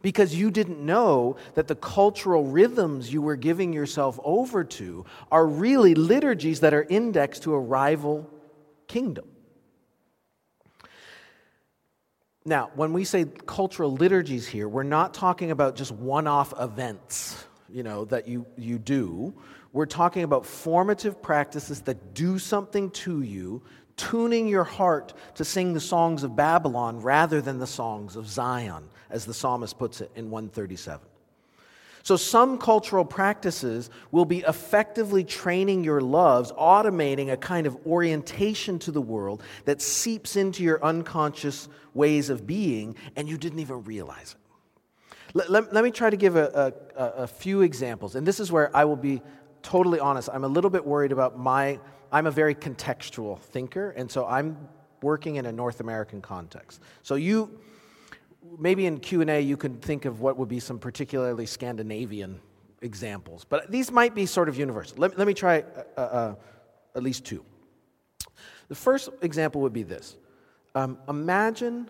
Because 0.01 0.35
you 0.35 0.51
didn't 0.51 0.81
know 0.81 1.37
that 1.55 1.67
the 1.67 1.75
cultural 1.75 2.45
rhythms 2.47 3.13
you 3.13 3.21
were 3.21 3.37
giving 3.37 3.73
yourself 3.73 4.19
over 4.23 4.63
to 4.65 5.05
are 5.31 5.47
really 5.47 5.95
liturgies 5.95 6.61
that 6.61 6.73
are 6.73 6.87
indexed 6.89 7.43
to 7.43 7.55
a 7.55 7.61
rival 7.61 8.31
kingdom. 8.87 9.27
Now, 12.45 12.71
when 12.75 12.93
we 12.93 13.05
say 13.05 13.27
cultural 13.47 13.95
liturgies 13.95 14.47
here, 14.47 14.69
we're 14.69 14.83
not 14.83 15.13
talking 15.13 15.51
about 15.51 15.75
just 15.75 15.93
one 15.93 16.27
off 16.27 16.55
events, 16.59 17.45
you 17.69 17.83
know, 17.83 18.05
that 18.07 18.27
you, 18.27 18.47
you 18.57 18.79
do. 18.79 19.35
We're 19.73 19.87
talking 19.87 20.23
about 20.23 20.47
formative 20.47 21.21
practices 21.21 21.83
that 21.83 22.15
do 22.15 22.39
something 22.39 22.91
to 22.93 23.21
you, 23.21 23.63
tuning 23.99 24.49
your 24.49 24.65
heart 24.65 25.13
to 25.35 25.45
sing 25.45 25.75
the 25.75 25.81
songs 25.81 26.23
of 26.23 26.35
Babylon 26.35 27.03
rather 27.03 27.43
than 27.43 27.59
the 27.59 27.67
songs 27.67 28.17
of 28.17 28.27
Zion, 28.27 28.89
as 29.11 29.27
the 29.27 29.35
psalmist 29.35 29.79
puts 29.79 30.01
it 30.01 30.11
in 30.17 30.31
137. 30.31 31.07
So, 32.03 32.17
some 32.17 32.57
cultural 32.57 33.05
practices 33.05 33.91
will 34.13 34.25
be 34.25 34.39
effectively 34.39 35.25
training 35.25 35.85
your 35.85 36.01
loves, 36.01 36.53
automating 36.53 37.31
a 37.31 37.37
kind 37.37 37.67
of 37.67 37.77
orientation 37.87 38.79
to 38.79 38.91
the 38.91 39.03
world 39.03 39.43
that 39.67 39.83
seeps 39.83 40.37
into 40.37 40.63
your 40.63 40.83
unconscious 40.83 41.69
ways 41.93 42.31
of 42.31 42.47
being, 42.47 42.97
and 43.17 43.29
you 43.29 43.37
didn't 43.37 43.59
even 43.59 43.85
realize 43.85 44.35
it. 44.35 45.35
Let, 45.35 45.51
let, 45.51 45.75
let 45.75 45.85
me 45.85 45.91
try 45.91 46.09
to 46.09 46.17
give 46.17 46.37
a, 46.37 46.73
a, 46.97 47.05
a 47.05 47.27
few 47.27 47.61
examples, 47.61 48.15
and 48.15 48.27
this 48.27 48.41
is 48.41 48.51
where 48.51 48.75
I 48.75 48.87
will 48.87 48.97
be 48.97 49.21
totally 49.63 50.01
honest. 50.01 50.31
I'm 50.33 50.45
a 50.45 50.49
little 50.49 50.71
bit 50.71 50.87
worried 50.87 51.13
about 51.13 51.39
my, 51.39 51.79
I'm 52.11 52.27
a 52.27 52.31
very 52.31 52.55
contextual 52.55 53.39
thinker, 53.39 53.91
and 53.91 54.11
so 54.11 54.27
I'm 54.27 54.69
working 55.03 55.37
in 55.37 55.47
a 55.47 55.53
North 55.53 55.81
American 55.81 56.21
context. 56.21 56.81
So, 57.03 57.15
you 57.15 57.59
maybe 58.59 58.87
in 58.87 58.99
Q&A 58.99 59.41
you 59.41 59.57
can 59.57 59.79
think 59.79 60.05
of 60.05 60.21
what 60.21 60.37
would 60.37 60.49
be 60.49 60.61
some 60.61 60.79
particularly 60.79 61.47
Scandinavian 61.47 62.41
examples, 62.81 63.45
but 63.45 63.71
these 63.71 63.91
might 63.91 64.15
be 64.15 64.27
sort 64.27 64.49
of 64.49 64.57
universal. 64.57 64.99
Let, 64.99 65.19
let 65.19 65.27
me 65.27 65.35
try 65.35 65.65
uh, 65.97 66.01
uh, 66.01 66.35
at 66.95 67.03
least 67.03 67.25
two. 67.25 67.45
The 68.69 68.75
first 68.75 69.09
example 69.23 69.61
would 69.63 69.73
be 69.73 69.83
this. 69.83 70.17
Um, 70.75 70.99
imagine 71.09 71.89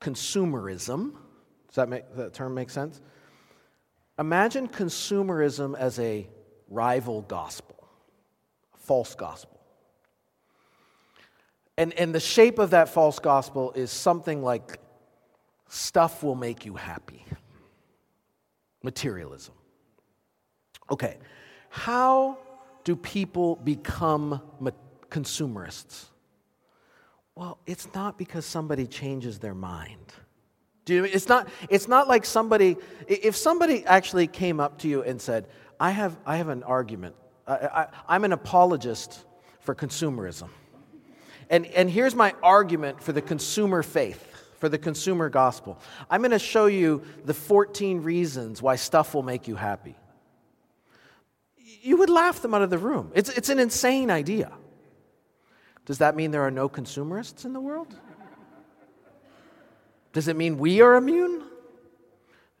consumerism. 0.00 1.12
Does 1.68 1.76
that, 1.76 1.88
make, 1.88 2.14
that 2.16 2.32
term 2.32 2.54
make 2.54 2.70
sense? 2.70 3.00
Imagine 4.18 4.68
consumerism 4.68 5.76
as 5.76 5.98
a 5.98 6.28
rival 6.68 7.22
gospel, 7.22 7.81
false 8.82 9.14
gospel. 9.14 9.60
And, 11.78 11.92
and 11.94 12.14
the 12.14 12.20
shape 12.20 12.58
of 12.58 12.70
that 12.70 12.88
false 12.88 13.18
gospel 13.18 13.72
is 13.72 13.90
something 13.90 14.42
like 14.42 14.78
stuff 15.68 16.22
will 16.22 16.34
make 16.34 16.66
you 16.66 16.74
happy. 16.74 17.24
Materialism. 18.82 19.54
Okay, 20.90 21.16
how 21.70 22.36
do 22.84 22.94
people 22.96 23.56
become 23.56 24.42
consumerists? 25.08 26.10
Well, 27.34 27.58
it's 27.66 27.92
not 27.94 28.18
because 28.18 28.44
somebody 28.44 28.86
changes 28.86 29.38
their 29.38 29.54
mind. 29.54 30.12
Do 30.84 30.94
you, 30.94 31.04
it's, 31.04 31.28
not, 31.28 31.48
it's 31.70 31.88
not 31.88 32.08
like 32.08 32.26
somebody, 32.26 32.76
if 33.06 33.36
somebody 33.36 33.86
actually 33.86 34.26
came 34.26 34.60
up 34.60 34.78
to 34.78 34.88
you 34.88 35.02
and 35.02 35.20
said, 35.20 35.46
I 35.78 35.90
have, 35.92 36.18
I 36.26 36.36
have 36.36 36.48
an 36.48 36.62
argument, 36.64 37.14
I, 37.46 37.86
I'm 38.08 38.24
an 38.24 38.32
apologist 38.32 39.24
for 39.60 39.74
consumerism. 39.74 40.48
And, 41.50 41.66
and 41.66 41.90
here's 41.90 42.14
my 42.14 42.34
argument 42.42 43.02
for 43.02 43.12
the 43.12 43.22
consumer 43.22 43.82
faith 43.82 44.32
for 44.62 44.68
the 44.68 44.78
consumer 44.78 45.28
gospel. 45.28 45.76
I'm 46.08 46.20
going 46.20 46.30
to 46.30 46.38
show 46.38 46.66
you 46.66 47.02
the 47.24 47.34
14 47.34 48.00
reasons 48.00 48.62
why 48.62 48.76
stuff 48.76 49.12
will 49.12 49.24
make 49.24 49.48
you 49.48 49.56
happy. 49.56 49.96
You 51.56 51.96
would 51.96 52.08
laugh 52.08 52.40
them 52.40 52.54
out 52.54 52.62
of 52.62 52.70
the 52.70 52.78
room. 52.78 53.10
It's, 53.12 53.28
it's 53.30 53.48
an 53.48 53.58
insane 53.58 54.08
idea. 54.08 54.52
Does 55.84 55.98
that 55.98 56.14
mean 56.14 56.30
there 56.30 56.46
are 56.46 56.50
no 56.52 56.68
consumerists 56.68 57.44
in 57.44 57.54
the 57.54 57.60
world? 57.60 57.92
Does 60.12 60.28
it 60.28 60.36
mean 60.36 60.58
we 60.58 60.80
are 60.80 60.94
immune? 60.94 61.42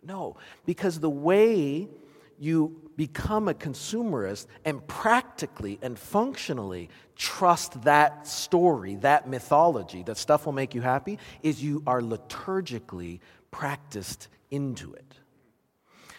No, 0.02 0.38
because 0.66 0.98
the 0.98 1.08
way 1.08 1.88
you 2.36 2.81
become 2.96 3.48
a 3.48 3.54
consumerist 3.54 4.46
and 4.64 4.86
practically 4.86 5.78
and 5.82 5.98
functionally 5.98 6.90
trust 7.16 7.82
that 7.82 8.26
story, 8.26 8.96
that 8.96 9.28
mythology, 9.28 10.02
that 10.04 10.16
stuff 10.16 10.46
will 10.46 10.52
make 10.52 10.74
you 10.74 10.80
happy, 10.80 11.18
is 11.42 11.62
you 11.62 11.82
are 11.86 12.00
liturgically 12.00 13.20
practiced 13.50 14.28
into 14.50 14.92
it. 14.94 15.14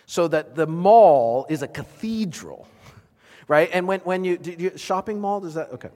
So 0.06 0.28
that 0.28 0.56
the 0.56 0.68
mall 0.68 1.46
is 1.50 1.62
a 1.62 1.68
cathedral, 1.68 2.68
right? 3.48 3.70
And 3.74 3.88
when, 3.88 4.00
when 4.02 4.24
you, 4.24 4.40
you 4.44 4.78
shopping 4.78 5.20
mall, 5.20 5.42
does 5.42 5.56
that, 5.56 5.72
okay. 5.74 5.90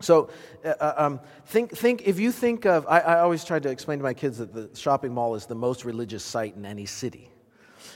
So 0.00 0.30
uh, 0.64 0.74
uh, 0.80 0.94
um, 0.96 1.20
think, 1.46 1.76
think, 1.76 2.02
if 2.06 2.18
you 2.18 2.32
think 2.32 2.66
of, 2.66 2.86
I, 2.86 3.00
I 3.00 3.20
always 3.20 3.44
try 3.44 3.58
to 3.60 3.68
explain 3.68 3.98
to 3.98 4.02
my 4.02 4.14
kids 4.14 4.38
that 4.38 4.52
the 4.52 4.70
shopping 4.78 5.14
mall 5.14 5.34
is 5.34 5.46
the 5.46 5.54
most 5.54 5.84
religious 5.84 6.24
site 6.24 6.56
in 6.56 6.66
any 6.66 6.86
city 6.86 7.31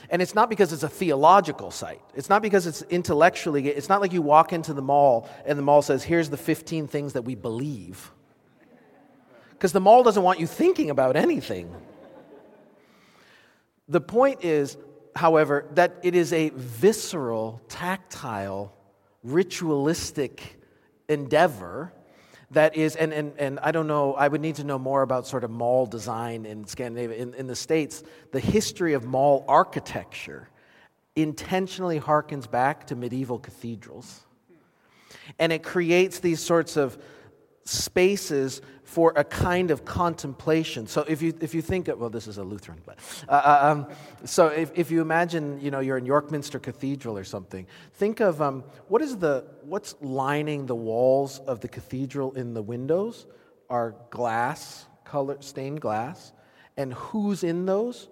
and 0.09 0.21
it's 0.21 0.33
not 0.33 0.49
because 0.49 0.71
it's 0.71 0.83
a 0.83 0.89
theological 0.89 1.71
site. 1.71 2.01
It's 2.15 2.29
not 2.29 2.41
because 2.41 2.65
it's 2.65 2.81
intellectually, 2.83 3.67
it's 3.67 3.89
not 3.89 4.01
like 4.01 4.13
you 4.13 4.21
walk 4.21 4.53
into 4.53 4.73
the 4.73 4.81
mall 4.81 5.29
and 5.45 5.57
the 5.57 5.63
mall 5.63 5.81
says, 5.81 6.03
here's 6.03 6.29
the 6.29 6.37
15 6.37 6.87
things 6.87 7.13
that 7.13 7.23
we 7.23 7.35
believe. 7.35 8.11
Because 9.51 9.71
the 9.71 9.81
mall 9.81 10.03
doesn't 10.03 10.23
want 10.23 10.39
you 10.39 10.47
thinking 10.47 10.89
about 10.89 11.15
anything. 11.15 11.73
The 13.89 14.01
point 14.01 14.43
is, 14.43 14.77
however, 15.15 15.65
that 15.71 15.97
it 16.03 16.13
is 16.13 16.31
a 16.31 16.49
visceral, 16.49 17.61
tactile, 17.67 18.73
ritualistic 19.23 20.57
endeavor 21.09 21.91
that 22.51 22.77
is, 22.77 22.95
and, 22.95 23.11
and, 23.11 23.33
and 23.37 23.59
I 23.59 23.71
don't 23.71 23.87
know, 23.87 24.13
I 24.13 24.27
would 24.27 24.41
need 24.41 24.55
to 24.55 24.63
know 24.63 24.79
more 24.79 25.01
about 25.01 25.27
sort 25.27 25.43
of 25.43 25.51
mall 25.51 25.85
design 25.85 26.45
in 26.45 26.65
Scandinavia. 26.65 27.17
In, 27.17 27.33
in 27.33 27.47
the 27.47 27.55
States, 27.55 28.03
the 28.31 28.39
history 28.39 28.93
of 28.93 29.03
mall 29.03 29.43
architecture 29.47 30.49
intentionally 31.15 31.99
harkens 31.99 32.49
back 32.49 32.87
to 32.87 32.95
medieval 32.95 33.39
cathedrals. 33.39 34.21
And 35.39 35.51
it 35.51 35.63
creates 35.63 36.19
these 36.19 36.39
sorts 36.39 36.77
of 36.77 36.97
spaces 37.67 38.61
for 38.83 39.11
a 39.17 39.23
kind 39.23 39.71
of 39.71 39.83
contemplation. 39.83 40.87
So 40.87 41.01
if 41.01 41.21
you, 41.21 41.33
if 41.41 41.53
you 41.53 41.61
think 41.61 41.89
of, 41.89 41.99
well, 41.99 42.09
this 42.09 42.25
is 42.25 42.37
a 42.37 42.43
Lutheran, 42.43 42.81
but, 42.85 42.97
uh, 43.27 43.31
uh, 43.31 43.59
um, 43.61 43.87
so 44.23 44.47
if, 44.47 44.71
if 44.75 44.89
you 44.89 45.01
imagine, 45.01 45.59
you 45.59 45.69
know, 45.69 45.81
you're 45.81 45.97
in 45.97 46.05
York 46.05 46.31
Minster 46.31 46.59
Cathedral 46.59 47.17
or 47.17 47.25
something, 47.25 47.67
think 47.95 48.21
of 48.21 48.41
um, 48.41 48.63
what 48.87 49.01
is 49.01 49.17
the, 49.17 49.45
what's 49.63 49.95
lining 49.99 50.65
the 50.65 50.75
walls 50.75 51.39
of 51.39 51.59
the 51.59 51.67
cathedral 51.67 52.31
in 52.33 52.53
the 52.53 52.61
windows 52.61 53.27
are 53.69 53.95
glass, 54.09 54.85
color, 55.03 55.35
stained 55.41 55.81
glass, 55.81 56.31
and 56.77 56.93
who's 56.93 57.43
in 57.43 57.65
those? 57.65 58.07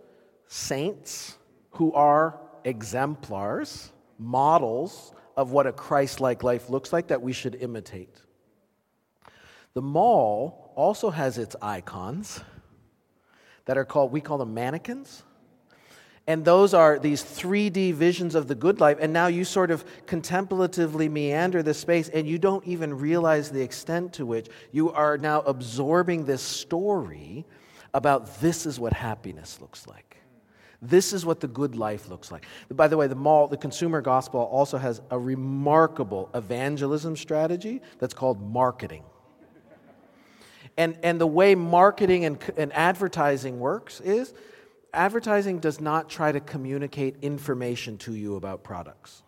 Saints 0.48 1.38
who 1.72 1.94
are 1.94 2.40
exemplars, 2.66 3.94
models 4.20 5.14
of 5.38 5.52
what 5.52 5.68
a 5.68 5.72
Christ 5.72 6.20
like 6.20 6.44
life 6.44 6.70
looks 6.70 6.92
like 6.92 7.08
that 7.08 7.22
we 7.22 7.32
should 7.32 7.56
imitate. 7.56 8.22
The 9.76 9.82
mall 9.82 10.72
also 10.76 11.10
has 11.10 11.38
its 11.38 11.56
icons 11.62 12.42
that 13.66 13.78
are 13.78 13.84
called, 13.84 14.12
we 14.12 14.22
call 14.22 14.38
them 14.38 14.54
mannequins. 14.54 15.24
And 16.28 16.44
those 16.44 16.74
are 16.74 16.98
these 16.98 17.22
3D 17.22 17.94
visions 17.94 18.36
of 18.36 18.48
the 18.48 18.56
good 18.56 18.80
life. 18.80 18.98
And 19.00 19.12
now 19.12 19.28
you 19.28 19.44
sort 19.44 19.70
of 19.70 19.84
contemplatively 20.08 21.10
meander 21.10 21.62
this 21.62 21.78
space, 21.78 22.08
and 22.10 22.26
you 22.26 22.40
don't 22.40 22.66
even 22.66 22.98
realize 22.98 23.52
the 23.52 23.62
extent 23.62 24.14
to 24.14 24.26
which 24.26 24.48
you 24.72 24.92
are 24.92 25.18
now 25.18 25.42
absorbing 25.42 26.26
this 26.26 26.42
story 26.42 27.46
about 27.94 28.40
this 28.40 28.66
is 28.66 28.80
what 28.80 28.94
happiness 28.94 29.60
looks 29.60 29.86
like. 29.88 30.18
This 30.82 31.12
is 31.12 31.26
what 31.26 31.42
the 31.42 31.48
good 31.48 31.76
life 31.76 32.08
looks 32.08 32.32
like. 32.32 32.46
By 32.72 32.88
the 32.88 32.98
way, 32.98 33.08
the 33.08 33.16
mall, 33.16 33.48
the 33.48 33.58
consumer 33.58 34.02
gospel 34.02 34.42
also 34.42 34.78
has 34.78 35.02
a 35.12 35.20
remarkable 35.20 36.30
evangelism 36.34 37.16
strategy 37.18 37.82
that's 38.00 38.14
called 38.14 38.42
marketing. 38.42 39.04
And, 40.78 40.98
and 41.04 41.22
the 41.22 41.28
way 41.28 41.56
marketing 41.56 42.26
and, 42.26 42.38
and 42.58 42.74
advertising 42.74 43.60
works 43.60 44.02
is 44.02 44.34
advertising 44.94 45.60
does 45.60 45.80
not 45.80 46.10
try 46.10 46.32
to 46.32 46.40
communicate 46.40 47.18
information 47.22 47.98
to 48.00 48.14
you 48.14 48.36
about 48.36 48.64
products. 48.64 49.22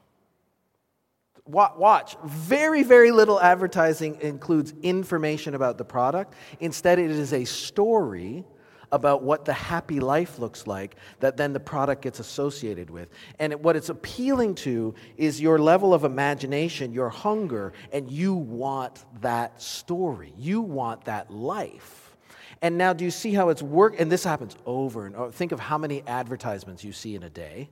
Watch, 1.45 2.17
very, 2.25 2.83
very 2.83 3.11
little 3.11 3.39
advertising 3.39 4.17
includes 4.19 4.73
information 4.83 5.55
about 5.55 5.77
the 5.77 5.85
product. 5.85 6.33
Instead, 6.59 6.99
it 6.99 7.09
is 7.09 7.31
a 7.31 7.45
story 7.45 8.43
about 8.91 9.23
what 9.23 9.45
the 9.45 9.53
happy 9.53 9.99
life 9.99 10.39
looks 10.39 10.65
like 10.65 10.95
that 11.19 11.37
then 11.37 11.53
the 11.53 11.59
product 11.59 12.01
gets 12.01 12.19
associated 12.19 12.89
with. 12.89 13.09
And 13.39 13.53
what 13.63 13.75
it's 13.75 13.89
appealing 13.89 14.55
to 14.55 14.95
is 15.17 15.41
your 15.41 15.59
level 15.59 15.93
of 15.93 16.03
imagination, 16.03 16.93
your 16.93 17.09
hunger, 17.09 17.73
and 17.91 18.09
you 18.09 18.33
want 18.33 19.03
that 19.21 19.61
story. 19.61 20.33
You 20.37 20.61
want 20.61 21.05
that 21.05 21.31
life. 21.31 22.15
And 22.61 22.77
now, 22.77 22.93
do 22.93 23.03
you 23.03 23.11
see 23.11 23.33
how 23.33 23.49
it's 23.49 23.61
work? 23.61 23.99
And 23.99 24.11
this 24.11 24.23
happens 24.23 24.55
over 24.65 25.05
and 25.05 25.15
over. 25.15 25.31
Think 25.31 25.51
of 25.51 25.59
how 25.59 25.77
many 25.77 26.01
advertisements 26.07 26.83
you 26.83 26.91
see 26.91 27.15
in 27.15 27.23
a 27.23 27.29
day. 27.29 27.69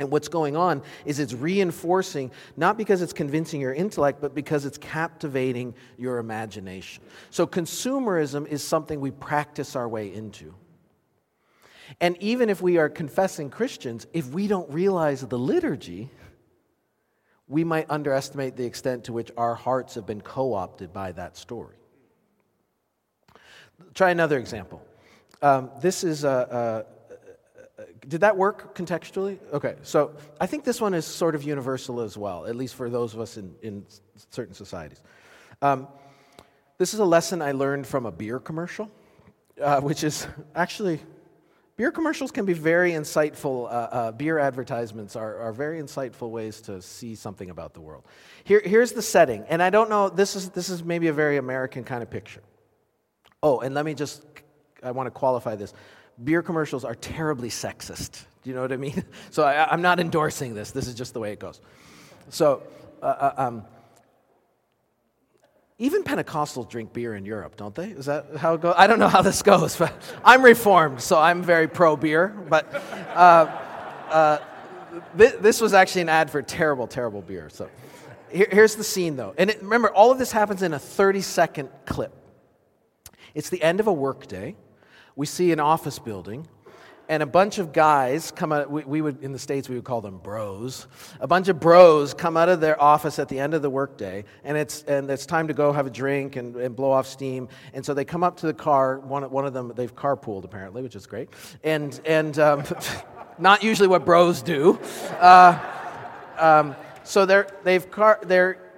And 0.00 0.10
what's 0.10 0.28
going 0.28 0.56
on 0.56 0.82
is 1.04 1.20
it's 1.20 1.34
reinforcing, 1.34 2.32
not 2.56 2.78
because 2.78 3.02
it's 3.02 3.12
convincing 3.12 3.60
your 3.60 3.74
intellect, 3.74 4.22
but 4.22 4.34
because 4.34 4.64
it's 4.64 4.78
captivating 4.78 5.74
your 5.98 6.18
imagination. 6.18 7.04
So, 7.28 7.46
consumerism 7.46 8.48
is 8.48 8.64
something 8.64 8.98
we 8.98 9.10
practice 9.10 9.76
our 9.76 9.86
way 9.86 10.12
into. 10.12 10.54
And 12.00 12.16
even 12.22 12.48
if 12.48 12.62
we 12.62 12.78
are 12.78 12.88
confessing 12.88 13.50
Christians, 13.50 14.06
if 14.14 14.26
we 14.28 14.46
don't 14.46 14.72
realize 14.72 15.20
the 15.20 15.38
liturgy, 15.38 16.08
we 17.46 17.62
might 17.62 17.90
underestimate 17.90 18.56
the 18.56 18.64
extent 18.64 19.04
to 19.04 19.12
which 19.12 19.30
our 19.36 19.54
hearts 19.54 19.96
have 19.96 20.06
been 20.06 20.22
co 20.22 20.54
opted 20.54 20.94
by 20.94 21.12
that 21.12 21.36
story. 21.36 21.76
Try 23.92 24.10
another 24.10 24.38
example. 24.38 24.80
Um, 25.42 25.70
this 25.82 26.04
is 26.04 26.24
a, 26.24 26.86
a 26.88 26.99
did 28.08 28.20
that 28.20 28.36
work 28.36 28.74
contextually? 28.74 29.38
Okay, 29.52 29.76
so 29.82 30.12
I 30.40 30.46
think 30.46 30.64
this 30.64 30.80
one 30.80 30.94
is 30.94 31.04
sort 31.06 31.34
of 31.34 31.42
universal 31.42 32.00
as 32.00 32.16
well, 32.16 32.46
at 32.46 32.56
least 32.56 32.74
for 32.74 32.90
those 32.90 33.14
of 33.14 33.20
us 33.20 33.36
in, 33.36 33.54
in 33.62 33.84
certain 34.30 34.54
societies. 34.54 35.02
Um, 35.62 35.88
this 36.78 36.94
is 36.94 37.00
a 37.00 37.04
lesson 37.04 37.42
I 37.42 37.52
learned 37.52 37.86
from 37.86 38.06
a 38.06 38.12
beer 38.12 38.38
commercial, 38.38 38.90
uh, 39.60 39.80
which 39.80 40.04
is 40.04 40.26
actually, 40.54 41.00
beer 41.76 41.90
commercials 41.90 42.30
can 42.30 42.46
be 42.46 42.54
very 42.54 42.92
insightful. 42.92 43.66
Uh, 43.66 43.68
uh, 43.68 44.12
beer 44.12 44.38
advertisements 44.38 45.16
are, 45.16 45.38
are 45.38 45.52
very 45.52 45.80
insightful 45.80 46.30
ways 46.30 46.60
to 46.62 46.80
see 46.80 47.14
something 47.14 47.50
about 47.50 47.74
the 47.74 47.80
world. 47.80 48.04
Here, 48.44 48.62
here's 48.64 48.92
the 48.92 49.02
setting, 49.02 49.44
and 49.48 49.62
I 49.62 49.70
don't 49.70 49.90
know, 49.90 50.08
this 50.08 50.36
is, 50.36 50.50
this 50.50 50.68
is 50.68 50.82
maybe 50.82 51.08
a 51.08 51.12
very 51.12 51.36
American 51.36 51.84
kind 51.84 52.02
of 52.02 52.10
picture. 52.10 52.42
Oh, 53.42 53.60
and 53.60 53.74
let 53.74 53.84
me 53.84 53.94
just, 53.94 54.24
I 54.82 54.90
want 54.90 55.06
to 55.06 55.10
qualify 55.10 55.56
this 55.56 55.74
beer 56.22 56.42
commercials 56.42 56.84
are 56.84 56.94
terribly 56.94 57.48
sexist. 57.48 58.24
Do 58.42 58.50
you 58.50 58.56
know 58.56 58.62
what 58.62 58.72
I 58.72 58.76
mean? 58.76 59.04
So 59.30 59.44
I, 59.44 59.72
am 59.72 59.82
not 59.82 60.00
endorsing 60.00 60.54
this. 60.54 60.70
This 60.70 60.88
is 60.88 60.94
just 60.94 61.14
the 61.14 61.20
way 61.20 61.32
it 61.32 61.38
goes. 61.38 61.60
So, 62.30 62.62
uh, 63.02 63.06
uh, 63.06 63.34
um, 63.36 63.64
even 65.78 66.02
Pentecostals 66.02 66.68
drink 66.68 66.92
beer 66.92 67.14
in 67.14 67.24
Europe, 67.24 67.56
don't 67.56 67.74
they? 67.74 67.90
Is 67.90 68.06
that 68.06 68.36
how 68.36 68.54
it 68.54 68.60
goes? 68.60 68.74
I 68.76 68.86
don't 68.86 68.98
know 68.98 69.08
how 69.08 69.22
this 69.22 69.42
goes, 69.42 69.76
but 69.78 69.94
I'm 70.24 70.42
reformed, 70.42 71.00
so 71.00 71.18
I'm 71.18 71.42
very 71.42 71.68
pro 71.68 71.96
beer. 71.96 72.28
But 72.28 72.74
uh, 73.14 73.46
uh, 74.10 74.38
th- 75.16 75.36
this 75.40 75.60
was 75.60 75.72
actually 75.72 76.02
an 76.02 76.08
ad 76.08 76.30
for 76.30 76.42
terrible, 76.42 76.86
terrible 76.86 77.22
beer. 77.22 77.48
So 77.50 77.70
here, 78.30 78.48
here's 78.50 78.76
the 78.76 78.84
scene, 78.84 79.16
though. 79.16 79.34
And 79.38 79.50
it, 79.50 79.62
remember, 79.62 79.90
all 79.90 80.10
of 80.10 80.18
this 80.18 80.32
happens 80.32 80.62
in 80.62 80.74
a 80.74 80.78
30 80.78 81.20
second 81.22 81.68
clip. 81.86 82.14
It's 83.34 83.48
the 83.48 83.62
end 83.62 83.80
of 83.80 83.86
a 83.86 83.92
workday 83.92 84.56
we 85.20 85.26
see 85.26 85.52
an 85.52 85.60
office 85.60 85.98
building 85.98 86.48
and 87.10 87.22
a 87.22 87.26
bunch 87.26 87.58
of 87.58 87.74
guys 87.74 88.30
come 88.30 88.52
out 88.52 88.70
we, 88.70 88.84
we, 88.84 89.02
would 89.02 89.22
in 89.22 89.32
the 89.32 89.38
states 89.38 89.68
we 89.68 89.74
would 89.74 89.84
call 89.84 90.00
them 90.00 90.16
bros. 90.16 90.86
A 91.20 91.26
bunch 91.26 91.48
of 91.48 91.60
bros 91.60 92.14
come 92.14 92.38
out 92.38 92.48
of 92.48 92.62
their 92.62 92.80
office 92.80 93.18
at 93.18 93.28
the 93.28 93.38
end 93.38 93.52
of 93.52 93.60
the 93.60 93.68
workday 93.68 94.24
and 94.44 94.56
it's 94.56 94.82
and 94.84 95.10
it's 95.10 95.26
time 95.26 95.46
to 95.48 95.52
go 95.52 95.72
have 95.72 95.86
a 95.86 95.90
drink 95.90 96.36
and, 96.36 96.56
and 96.56 96.74
blow 96.74 96.90
off 96.90 97.06
steam. 97.06 97.50
And 97.74 97.84
so 97.84 97.92
they 97.92 98.06
come 98.06 98.24
up 98.24 98.38
to 98.38 98.46
the 98.46 98.54
car 98.54 98.98
one, 99.00 99.30
one 99.30 99.44
of 99.44 99.52
them 99.52 99.74
they've 99.76 99.94
carpooled 99.94 100.44
apparently 100.44 100.80
which 100.82 100.96
is 100.96 101.06
great. 101.06 101.28
And 101.64 102.00
and 102.06 102.38
um, 102.38 102.64
not 103.38 103.62
usually 103.62 103.88
what 103.88 104.06
bros 104.06 104.40
do. 104.40 104.78
Uh, 105.18 105.58
um, 106.38 106.74
so 107.04 107.26
they're 107.26 107.46
they've 107.62 107.90
car 107.90 108.20
they're 108.22 108.72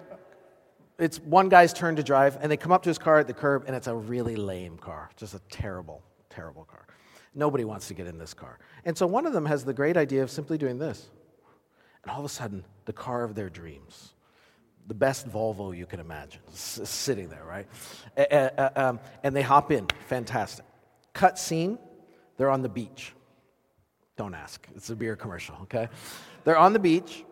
it's 0.98 1.20
one 1.20 1.48
guy's 1.48 1.72
turn 1.72 1.94
to 1.94 2.02
drive 2.02 2.37
and 2.40 2.50
they 2.50 2.57
come 2.57 2.72
up 2.72 2.83
to 2.83 2.90
his 2.90 2.98
car 2.98 3.20
at 3.20 3.28
the 3.28 3.33
curb 3.33 3.62
and 3.68 3.76
it's 3.76 3.87
a 3.87 3.94
really 3.94 4.35
lame 4.35 4.76
car 4.76 5.09
just 5.16 5.35
a 5.35 5.40
terrible 5.48 6.02
terrible 6.33 6.64
car. 6.64 6.87
Nobody 7.35 7.64
wants 7.64 7.88
to 7.88 7.95
get 7.95 8.07
in 8.07 8.18
this 8.18 8.35
car. 8.35 8.59
And 8.85 8.97
so 8.97 9.07
one 9.07 9.27
of 9.27 9.33
them 9.33 9.47
has 9.47 9.64
the 9.64 9.73
great 9.73 9.97
idea 9.97 10.23
of 10.23 10.31
simply 10.31 10.59
doing 10.59 10.79
this. 10.79 11.09
And 12.03 12.12
all 12.12 12.18
of 12.18 12.25
a 12.25 12.29
sudden, 12.29 12.64
the 12.85 12.92
car 12.92 13.25
of 13.25 13.35
their 13.35 13.49
dreams, 13.49 14.12
the 14.87 14.95
best 14.95 15.29
Volvo 15.29 15.77
you 15.77 15.87
can 15.87 16.01
imagine, 16.01 16.40
is 16.53 16.88
sitting 16.88 17.29
there, 17.29 17.45
right? 17.45 17.66
Um, 18.77 19.01
and 19.23 19.35
they 19.35 19.42
hop 19.42 19.71
in. 19.73 19.87
Fantastic. 20.09 20.64
Cut 21.12 21.38
scene, 21.38 21.79
they're 22.37 22.51
on 22.51 22.62
the 22.62 22.68
beach. 22.68 23.12
Don't 24.16 24.35
ask. 24.35 24.66
It's 24.75 24.90
a 24.90 24.97
beer 24.97 25.16
commercial, 25.16 25.57
okay? 25.62 25.88
They're 26.45 26.59
on 26.59 26.73
the 26.73 26.79
beach, 26.79 27.25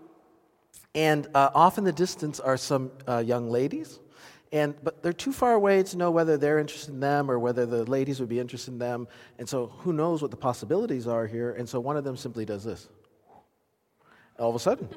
and 0.94 1.26
uh, 1.34 1.50
off 1.54 1.78
in 1.78 1.84
the 1.84 1.92
distance 1.92 2.40
are 2.40 2.56
some 2.56 2.90
uh, 3.06 3.18
young 3.18 3.50
ladies 3.50 3.98
and, 4.52 4.74
but 4.82 5.02
they're 5.02 5.12
too 5.12 5.32
far 5.32 5.52
away 5.52 5.82
to 5.84 5.96
know 5.96 6.10
whether 6.10 6.36
they're 6.36 6.58
interested 6.58 6.90
in 6.90 7.00
them 7.00 7.30
or 7.30 7.38
whether 7.38 7.66
the 7.66 7.84
ladies 7.84 8.18
would 8.18 8.28
be 8.28 8.40
interested 8.40 8.72
in 8.72 8.78
them. 8.78 9.06
And 9.38 9.48
so 9.48 9.68
who 9.78 9.92
knows 9.92 10.22
what 10.22 10.32
the 10.32 10.36
possibilities 10.36 11.06
are 11.06 11.26
here. 11.26 11.52
And 11.52 11.68
so 11.68 11.78
one 11.78 11.96
of 11.96 12.02
them 12.02 12.16
simply 12.16 12.44
does 12.44 12.64
this. 12.64 12.88
All 14.40 14.48
of 14.48 14.56
a 14.56 14.58
sudden, 14.58 14.88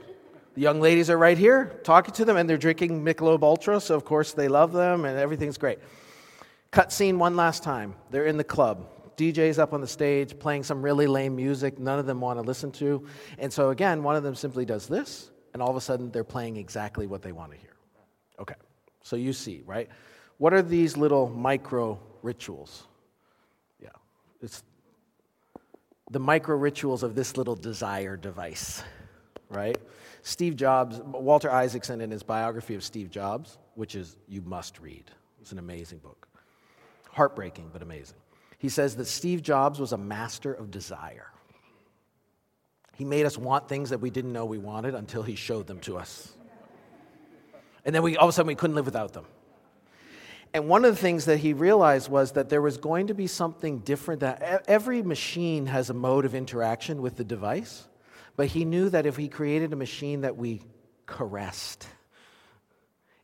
the 0.56 0.62
young 0.62 0.82
ladies 0.82 1.10
are 1.10 1.18
right 1.18 1.38
here 1.38 1.80
talking 1.84 2.14
to 2.16 2.26
them 2.26 2.38
and 2.38 2.50
they're 2.50 2.58
drinking 2.58 3.04
Michelob 3.04 3.44
Ultra. 3.44 3.80
So 3.80 3.96
of 3.96 4.06
course 4.06 4.34
they 4.34 4.48
love 4.48 4.74
them 4.74 5.06
and 5.06 5.20
everything's 5.20 5.60
great. 5.60 5.80
Cut 6.72 6.92
scene 6.92 7.20
one 7.20 7.36
last 7.36 7.62
time. 7.62 7.94
They're 8.10 8.26
in 8.26 8.38
the 8.38 8.44
club. 8.44 8.90
DJ's 9.18 9.60
up 9.60 9.74
on 9.74 9.82
the 9.82 9.88
stage 9.88 10.40
playing 10.40 10.64
some 10.64 10.82
really 10.82 11.06
lame 11.06 11.36
music 11.36 11.78
none 11.78 12.00
of 12.00 12.08
them 12.08 12.20
want 12.20 12.40
to 12.40 12.42
listen 12.42 12.72
to. 12.72 13.06
And 13.38 13.54
so 13.54 13.70
again, 13.70 14.02
one 14.02 14.16
of 14.16 14.24
them 14.24 14.34
simply 14.34 14.66
does 14.66 14.88
this 14.88 15.30
and 15.54 15.62
all 15.62 15.70
of 15.70 15.76
a 15.76 15.82
sudden 15.82 16.10
they're 16.10 16.24
playing 16.24 16.58
exactly 16.58 17.06
what 17.06 17.22
they 17.22 17.32
want 17.32 17.52
to 17.52 17.58
hear. 17.60 17.76
Okay. 18.40 18.56
So 19.04 19.16
you 19.16 19.34
see, 19.34 19.62
right? 19.66 19.90
What 20.38 20.54
are 20.54 20.62
these 20.62 20.98
little 20.98 21.30
micro 21.30 22.00
rituals? 22.22 22.88
Yeah, 23.82 23.90
it's 24.42 24.64
the 26.10 26.20
micro 26.20 26.56
rituals 26.56 27.04
of 27.04 27.16
this 27.16 27.38
little 27.38 27.56
desire 27.56 28.18
device, 28.18 28.84
right? 29.50 29.78
Steve 30.22 30.56
Jobs, 30.56 31.00
Walter 31.00 31.52
Isaacson, 31.52 32.02
in 32.02 32.10
his 32.10 32.24
biography 32.24 32.76
of 32.76 32.84
Steve 32.84 33.12
Jobs, 33.12 33.58
which 33.76 33.94
is 33.96 34.16
you 34.28 34.42
must 34.42 34.80
read, 34.80 35.04
it's 35.42 35.52
an 35.52 35.60
amazing 35.60 35.98
book. 36.00 36.28
Heartbreaking, 37.12 37.70
but 37.72 37.82
amazing. 37.82 38.18
He 38.58 38.70
says 38.70 38.96
that 38.96 39.06
Steve 39.06 39.42
Jobs 39.42 39.80
was 39.80 39.92
a 39.92 39.98
master 39.98 40.54
of 40.54 40.72
desire. 40.72 41.28
He 42.96 43.04
made 43.04 43.26
us 43.26 43.38
want 43.38 43.68
things 43.68 43.90
that 43.90 44.00
we 44.00 44.10
didn't 44.10 44.32
know 44.32 44.46
we 44.46 44.58
wanted 44.58 44.96
until 44.96 45.24
he 45.24 45.36
showed 45.36 45.68
them 45.68 45.80
to 45.82 45.98
us. 45.98 46.32
And 47.86 47.94
then 47.94 48.02
we, 48.02 48.18
all 48.18 48.28
of 48.28 48.30
a 48.30 48.34
sudden 48.34 48.48
we 48.48 48.56
couldn't 48.56 48.76
live 48.76 48.86
without 48.86 49.14
them. 49.14 49.26
And 50.54 50.68
one 50.68 50.86
of 50.86 50.94
the 50.94 51.02
things 51.02 51.26
that 51.26 51.38
he 51.38 51.54
realized 51.54 52.10
was 52.10 52.34
that 52.34 52.50
there 52.50 52.62
was 52.62 52.78
going 52.78 53.08
to 53.08 53.16
be 53.16 53.26
something 53.26 53.80
different. 53.80 54.22
That 54.22 54.66
every 54.68 55.02
machine 55.02 55.66
has 55.66 55.90
a 55.90 55.94
mode 55.94 56.26
of 56.26 56.36
interaction 56.36 57.02
with 57.02 57.18
the 57.18 57.24
device, 57.24 57.88
but 58.36 58.48
he 58.48 58.64
knew 58.64 58.90
that 58.90 59.06
if 59.06 59.18
he 59.18 59.28
created 59.28 59.74
a 59.74 59.76
machine 59.76 60.22
that 60.22 60.38
we 60.38 60.62
caressed, 61.08 61.88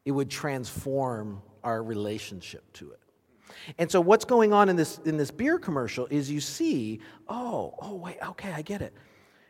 it 0.05 0.11
would 0.11 0.31
transform 0.31 1.43
our 1.63 1.83
relationship 1.83 2.63
to 2.73 2.91
it. 2.91 2.99
And 3.77 3.91
so, 3.91 4.01
what's 4.01 4.25
going 4.25 4.53
on 4.53 4.69
in 4.69 4.75
this, 4.75 4.99
in 5.05 5.17
this 5.17 5.31
beer 5.31 5.59
commercial 5.59 6.07
is 6.09 6.31
you 6.31 6.39
see, 6.39 6.99
oh, 7.27 7.75
oh, 7.79 7.95
wait, 7.95 8.17
okay, 8.23 8.51
I 8.51 8.61
get 8.61 8.81
it. 8.81 8.93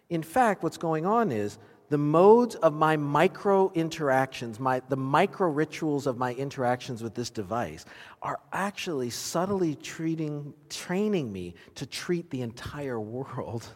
In 0.10 0.24
fact, 0.24 0.64
what's 0.64 0.78
going 0.78 1.06
on 1.06 1.32
is 1.32 1.58
the 1.90 1.98
modes 1.98 2.56
of 2.56 2.74
my 2.74 2.96
micro 2.96 3.72
interactions, 3.74 4.60
my, 4.60 4.82
the 4.90 4.96
micro 4.96 5.50
rituals 5.50 6.06
of 6.06 6.18
my 6.18 6.34
interactions 6.34 7.02
with 7.02 7.16
this 7.16 7.30
device, 7.30 7.84
are 8.22 8.40
actually 8.54 9.10
subtly 9.10 9.76
treating, 9.76 10.54
training 10.70 11.32
me 11.32 11.56
to 11.76 11.86
treat 11.86 12.30
the 12.30 12.42
entire 12.42 13.00
world 13.18 13.68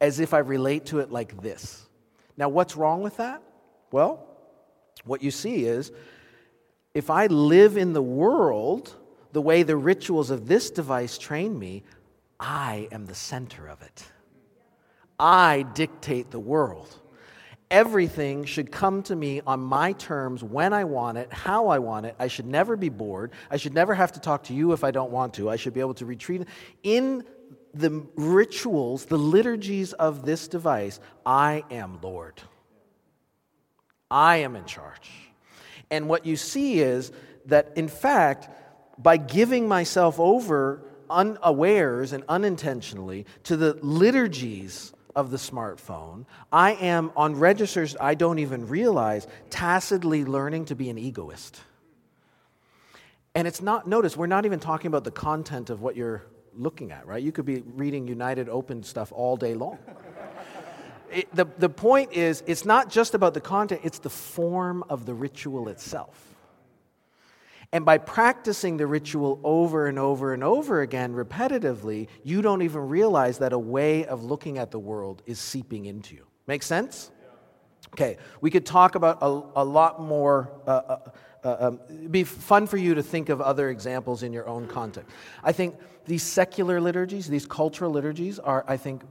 as 0.00 0.20
if 0.20 0.34
I 0.34 0.38
relate 0.38 0.86
to 0.86 1.00
it 1.00 1.10
like 1.10 1.40
this. 1.40 1.86
Now, 2.36 2.48
what's 2.48 2.76
wrong 2.76 3.02
with 3.02 3.18
that? 3.18 3.42
Well, 3.92 4.26
what 5.04 5.22
you 5.22 5.30
see 5.30 5.66
is 5.66 5.92
if 6.94 7.10
I 7.10 7.26
live 7.26 7.76
in 7.76 7.92
the 7.92 8.02
world 8.02 8.94
the 9.32 9.42
way 9.42 9.64
the 9.64 9.76
rituals 9.76 10.30
of 10.30 10.46
this 10.46 10.70
device 10.70 11.18
train 11.18 11.58
me, 11.58 11.82
I 12.38 12.88
am 12.92 13.06
the 13.06 13.14
center 13.14 13.66
of 13.66 13.82
it. 13.82 14.04
I 15.18 15.66
dictate 15.74 16.30
the 16.30 16.38
world. 16.38 17.00
Everything 17.70 18.44
should 18.44 18.70
come 18.70 19.02
to 19.04 19.16
me 19.16 19.40
on 19.46 19.60
my 19.60 19.92
terms 19.92 20.44
when 20.44 20.72
I 20.72 20.84
want 20.84 21.18
it, 21.18 21.32
how 21.32 21.68
I 21.68 21.78
want 21.78 22.06
it. 22.06 22.14
I 22.18 22.28
should 22.28 22.46
never 22.46 22.76
be 22.76 22.88
bored. 22.88 23.32
I 23.50 23.56
should 23.56 23.74
never 23.74 23.94
have 23.94 24.12
to 24.12 24.20
talk 24.20 24.44
to 24.44 24.54
you 24.54 24.72
if 24.72 24.84
I 24.84 24.90
don't 24.90 25.10
want 25.10 25.34
to. 25.34 25.50
I 25.50 25.56
should 25.56 25.74
be 25.74 25.80
able 25.80 25.94
to 25.94 26.06
retreat. 26.06 26.46
In 26.82 27.24
the 27.72 28.06
rituals, 28.14 29.06
the 29.06 29.16
liturgies 29.16 29.92
of 29.94 30.24
this 30.24 30.46
device, 30.46 31.00
I 31.26 31.64
am 31.70 31.98
Lord. 32.02 32.40
I 34.10 34.36
am 34.36 34.54
in 34.56 34.64
charge. 34.64 35.10
And 35.90 36.08
what 36.08 36.26
you 36.26 36.36
see 36.36 36.80
is 36.80 37.12
that, 37.46 37.72
in 37.76 37.88
fact, 37.88 38.48
by 38.98 39.16
giving 39.16 39.66
myself 39.66 40.20
over 40.20 40.82
unawares 41.10 42.12
and 42.12 42.24
unintentionally 42.28 43.26
to 43.44 43.56
the 43.56 43.78
liturgies 43.82 44.92
of 45.16 45.30
the 45.30 45.36
smartphone, 45.36 46.26
I 46.52 46.72
am 46.72 47.12
on 47.16 47.36
registers 47.36 47.96
I 48.00 48.14
don't 48.14 48.38
even 48.38 48.68
realize, 48.68 49.26
tacitly 49.50 50.24
learning 50.24 50.66
to 50.66 50.74
be 50.74 50.90
an 50.90 50.98
egoist. 50.98 51.60
And 53.34 53.48
it's 53.48 53.60
not, 53.60 53.86
notice, 53.86 54.16
we're 54.16 54.26
not 54.26 54.44
even 54.44 54.60
talking 54.60 54.88
about 54.88 55.04
the 55.04 55.10
content 55.10 55.70
of 55.70 55.80
what 55.80 55.96
you're 55.96 56.22
looking 56.56 56.92
at, 56.92 57.06
right? 57.06 57.22
You 57.22 57.32
could 57.32 57.44
be 57.44 57.62
reading 57.66 58.06
United 58.06 58.48
Open 58.48 58.82
stuff 58.82 59.12
all 59.12 59.36
day 59.36 59.54
long. 59.54 59.78
it, 61.12 61.34
the, 61.34 61.46
the 61.58 61.68
point 61.68 62.12
is, 62.12 62.42
it's 62.46 62.64
not 62.64 62.88
just 62.90 63.14
about 63.14 63.34
the 63.34 63.40
content, 63.40 63.80
it's 63.84 63.98
the 63.98 64.10
form 64.10 64.84
of 64.88 65.06
the 65.06 65.14
ritual 65.14 65.68
itself. 65.68 66.33
And 67.74 67.84
by 67.84 67.98
practicing 67.98 68.76
the 68.76 68.86
ritual 68.86 69.40
over 69.42 69.88
and 69.88 69.98
over 69.98 70.32
and 70.32 70.44
over 70.44 70.82
again 70.82 71.12
repetitively, 71.12 72.06
you 72.22 72.40
don't 72.40 72.62
even 72.62 72.82
realize 72.82 73.38
that 73.38 73.52
a 73.52 73.58
way 73.58 74.06
of 74.06 74.22
looking 74.22 74.58
at 74.58 74.70
the 74.70 74.78
world 74.78 75.24
is 75.26 75.40
seeping 75.40 75.86
into 75.86 76.14
you. 76.14 76.24
Make 76.46 76.62
sense? 76.62 77.10
Okay, 77.92 78.16
we 78.40 78.52
could 78.52 78.64
talk 78.64 78.94
about 78.94 79.18
a, 79.20 79.42
a 79.56 79.64
lot 79.64 80.00
more. 80.00 80.52
Uh, 80.64 80.70
uh, 80.70 80.98
uh, 81.42 81.56
um, 81.58 81.80
it'd 81.88 82.12
be 82.12 82.22
fun 82.22 82.68
for 82.68 82.76
you 82.76 82.94
to 82.94 83.02
think 83.02 83.28
of 83.28 83.40
other 83.40 83.70
examples 83.70 84.22
in 84.22 84.32
your 84.32 84.46
own 84.46 84.68
context. 84.68 85.10
I 85.42 85.50
think 85.50 85.74
these 86.06 86.22
secular 86.22 86.80
liturgies, 86.80 87.26
these 87.26 87.44
cultural 87.44 87.90
liturgies, 87.90 88.38
are, 88.38 88.64
I 88.68 88.76
think, 88.76 89.02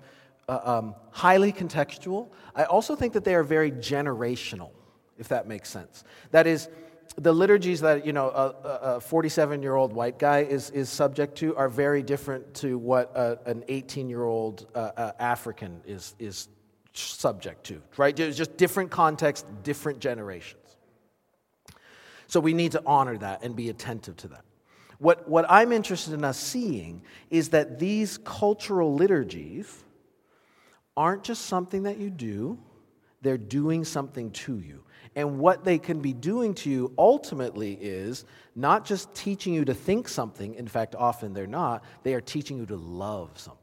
uh, 0.48 0.60
um, 0.64 0.96
highly 1.12 1.52
contextual. 1.52 2.30
I 2.56 2.64
also 2.64 2.96
think 2.96 3.12
that 3.12 3.26
they 3.26 3.36
are 3.36 3.44
very 3.44 3.74
generational, 3.74 4.72
if 5.18 5.28
that 5.28 5.50
makes 5.50 5.70
sense. 5.70 6.06
That 6.32 6.48
is, 6.48 6.70
the 7.18 7.34
liturgies 7.34 7.82
that 7.82 8.06
you 8.06 8.14
know 8.14 8.30
a 8.30 9.00
47 9.00 9.62
year 9.62 9.76
old 9.76 9.94
white 9.94 10.18
guy 10.18 10.40
is, 10.40 10.70
is 10.72 10.90
subject 10.90 11.38
to 11.40 11.56
are 11.56 11.70
very 11.70 12.02
different 12.02 12.54
to 12.56 12.78
what 12.78 13.12
a, 13.16 13.38
an 13.46 13.64
18 13.68 14.10
year 14.10 14.24
old 14.24 14.68
uh, 14.74 14.92
uh, 14.98 15.12
African 15.20 15.82
is, 15.86 16.16
is 16.20 16.48
subject 16.94 17.66
to, 17.66 17.82
right? 17.98 18.18
It's 18.18 18.38
just 18.38 18.58
different 18.58 18.92
context, 18.92 19.46
different 19.64 20.00
generations. 20.00 20.60
So 22.28 22.40
we 22.40 22.54
need 22.54 22.72
to 22.72 22.82
honor 22.86 23.18
that 23.18 23.44
and 23.44 23.56
be 23.56 23.70
attentive 23.70 24.18
to 24.18 24.28
that. 24.30 24.44
What, 25.00 25.28
what 25.28 25.46
I'm 25.50 25.72
interested 25.72 26.14
in 26.14 26.24
us 26.24 26.40
seeing 26.40 27.02
is 27.30 27.50
that 27.50 27.80
these 27.80 28.18
cultural 28.20 28.96
liturgies 28.96 29.84
aren't 30.96 31.24
just 31.24 31.46
something 31.46 31.84
that 31.84 31.98
you 31.98 32.10
do, 32.10 32.58
they're 33.22 33.38
doing 33.38 33.84
something 33.84 34.32
to 34.32 34.60
you. 34.60 34.84
And 35.16 35.40
what 35.40 35.64
they 35.64 35.78
can 35.78 36.00
be 36.00 36.14
doing 36.14 36.56
to 36.56 36.70
you 36.70 36.94
ultimately 36.98 37.78
is 37.80 38.26
not 38.56 38.86
just 38.86 39.14
teaching 39.14 39.54
you 39.54 39.66
to 39.66 39.74
think 39.74 40.08
something, 40.08 40.56
in 40.56 40.68
fact, 40.68 40.96
often 40.96 41.34
they're 41.34 41.46
not, 41.46 41.84
they 42.04 42.14
are 42.14 42.22
teaching 42.22 42.58
you 42.58 42.66
to 42.68 42.76
love 42.76 43.38
something. 43.38 43.60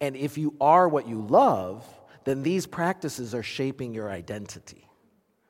And 0.00 0.16
if 0.16 0.38
you 0.38 0.54
are 0.60 0.88
what 0.88 1.08
you 1.08 1.20
love, 1.22 1.84
then 2.24 2.42
these 2.42 2.66
practices 2.66 3.34
are 3.34 3.42
shaping 3.42 3.94
your 3.94 4.10
identity, 4.10 4.88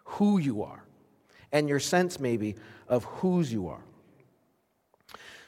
who 0.05 0.38
you 0.38 0.62
are, 0.62 0.85
and 1.53 1.68
your 1.68 1.81
sense 1.81 2.18
maybe 2.18 2.57
of 2.88 3.05
whose 3.05 3.53
you 3.53 3.68
are. 3.68 3.85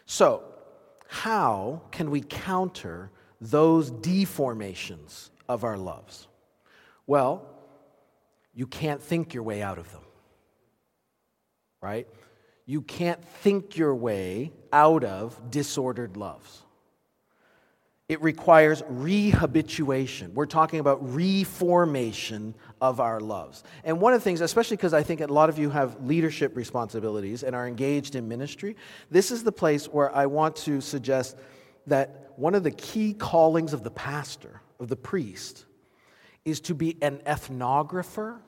So, 0.07 0.45
how 1.09 1.83
can 1.91 2.11
we 2.11 2.21
counter 2.21 3.11
those 3.41 3.91
deformations 3.91 5.31
of 5.49 5.65
our 5.65 5.77
loves? 5.77 6.29
Well, 7.07 7.56
you 8.57 8.66
can't 8.66 9.03
think 9.03 9.35
your 9.35 9.45
way 9.45 9.62
out 9.62 9.79
of 9.79 9.92
them. 9.92 10.01
Right? 11.81 12.09
You 12.64 12.83
can't 12.83 13.23
think 13.23 13.77
your 13.77 13.95
way 13.95 14.51
out 14.73 15.05
of 15.05 15.51
disordered 15.51 16.16
loves. 16.16 16.62
It 18.09 18.23
requires 18.23 18.83
rehabituation. 18.83 20.33
We're 20.33 20.47
talking 20.47 20.81
about 20.81 20.99
reformation 21.14 22.55
of 22.81 22.99
our 22.99 23.21
loves. 23.21 23.62
And 23.85 24.01
one 24.01 24.14
of 24.14 24.21
the 24.21 24.25
things, 24.25 24.40
especially 24.40 24.77
because 24.77 24.95
I 24.95 25.03
think 25.03 25.21
a 25.21 25.27
lot 25.27 25.49
of 25.49 25.59
you 25.59 25.71
have 25.71 26.01
leadership 26.03 26.57
responsibilities 26.57 27.42
and 27.42 27.55
are 27.55 27.69
engaged 27.69 28.14
in 28.14 28.27
ministry, 28.27 28.77
this 29.11 29.31
is 29.31 29.45
the 29.45 29.53
place 29.53 29.87
where 29.87 30.14
I 30.14 30.27
want 30.27 30.57
to 30.57 30.81
suggest 30.81 31.37
that 31.88 32.33
one 32.37 32.55
of 32.55 32.62
the 32.62 32.71
key 32.71 33.12
callings 33.12 33.73
of 33.73 33.83
the 33.83 33.90
pastor, 33.90 34.62
of 34.81 34.88
the 34.88 34.97
priest, 34.97 35.66
is 36.45 36.61
to 36.61 36.75
be 36.75 36.97
an 37.03 37.19
ethnographer 37.27 38.38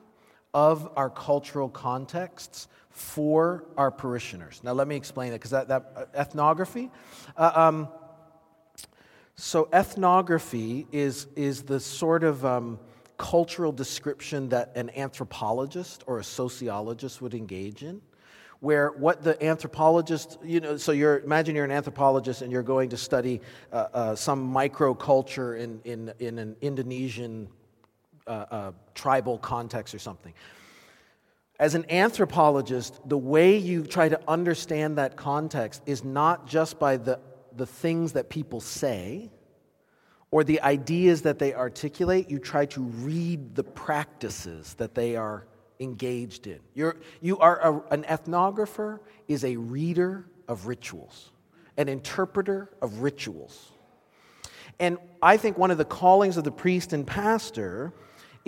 of 0.53 0.91
our 0.95 1.09
cultural 1.09 1.69
contexts 1.69 2.67
for 2.89 3.65
our 3.77 3.91
parishioners. 3.91 4.61
Now, 4.63 4.73
let 4.73 4.87
me 4.87 4.95
explain 4.95 5.31
it 5.31 5.35
because 5.35 5.51
that, 5.51 5.67
that 5.67 5.91
uh, 5.95 6.05
ethnography. 6.13 6.89
Uh, 7.37 7.51
um, 7.55 7.87
so, 9.35 9.69
ethnography 9.71 10.85
is, 10.91 11.27
is 11.35 11.63
the 11.63 11.79
sort 11.79 12.23
of 12.23 12.45
um, 12.45 12.79
cultural 13.17 13.71
description 13.71 14.49
that 14.49 14.71
an 14.75 14.89
anthropologist 14.97 16.03
or 16.07 16.19
a 16.19 16.23
sociologist 16.23 17.21
would 17.21 17.33
engage 17.33 17.83
in 17.83 18.01
where 18.59 18.91
what 18.91 19.23
the 19.23 19.41
anthropologist, 19.43 20.37
you 20.43 20.59
know, 20.59 20.75
so 20.75 20.91
you're, 20.91 21.19
imagine 21.19 21.55
you're 21.55 21.65
an 21.65 21.71
anthropologist 21.71 22.41
and 22.41 22.51
you're 22.51 22.63
going 22.63 22.89
to 22.89 22.97
study 22.97 23.39
uh, 23.71 23.87
uh, 23.93 24.15
some 24.15 24.53
microculture 24.53 25.57
in, 25.57 25.79
in, 25.85 26.13
in 26.19 26.37
an 26.39 26.55
Indonesian 26.61 27.47
uh, 28.29 28.45
uh, 28.51 28.71
tribal 28.93 29.37
context 29.39 29.93
or 29.93 29.99
something. 29.99 30.33
As 31.59 31.75
an 31.75 31.85
anthropologist, 31.89 32.97
the 33.09 33.17
way 33.17 33.57
you 33.57 33.83
try 33.83 34.07
to 34.07 34.19
understand 34.27 34.97
that 34.97 35.17
context 35.17 35.81
is 35.85 36.03
not 36.03 36.47
just 36.47 36.79
by 36.79 36.95
the, 36.95 37.19
the 37.57 37.65
things 37.65 38.13
that 38.13 38.29
people 38.29 38.61
say 38.61 39.29
or 40.31 40.43
the 40.43 40.61
ideas 40.61 41.23
that 41.23 41.39
they 41.39 41.53
articulate, 41.53 42.29
you 42.29 42.39
try 42.39 42.65
to 42.67 42.81
read 42.81 43.55
the 43.55 43.63
practices 43.63 44.75
that 44.75 44.95
they 44.95 45.15
are 45.15 45.47
engaged 45.79 46.45
in. 46.47 46.59
You're, 46.75 46.97
you 47.19 47.39
are 47.39 47.59
a, 47.59 47.93
an 47.93 48.03
ethnographer 48.03 48.99
is 49.27 49.43
a 49.43 49.55
reader 49.55 50.25
of 50.47 50.67
rituals, 50.67 51.31
an 51.77 51.89
interpreter 51.89 52.69
of 52.81 53.01
rituals. 53.01 53.71
And 54.79 54.97
I 55.21 55.35
think 55.37 55.57
one 55.57 55.71
of 55.71 55.77
the 55.77 55.85
callings 55.85 56.37
of 56.37 56.43
the 56.43 56.51
priest 56.51 56.93
and 56.93 57.05
pastor 57.05 57.93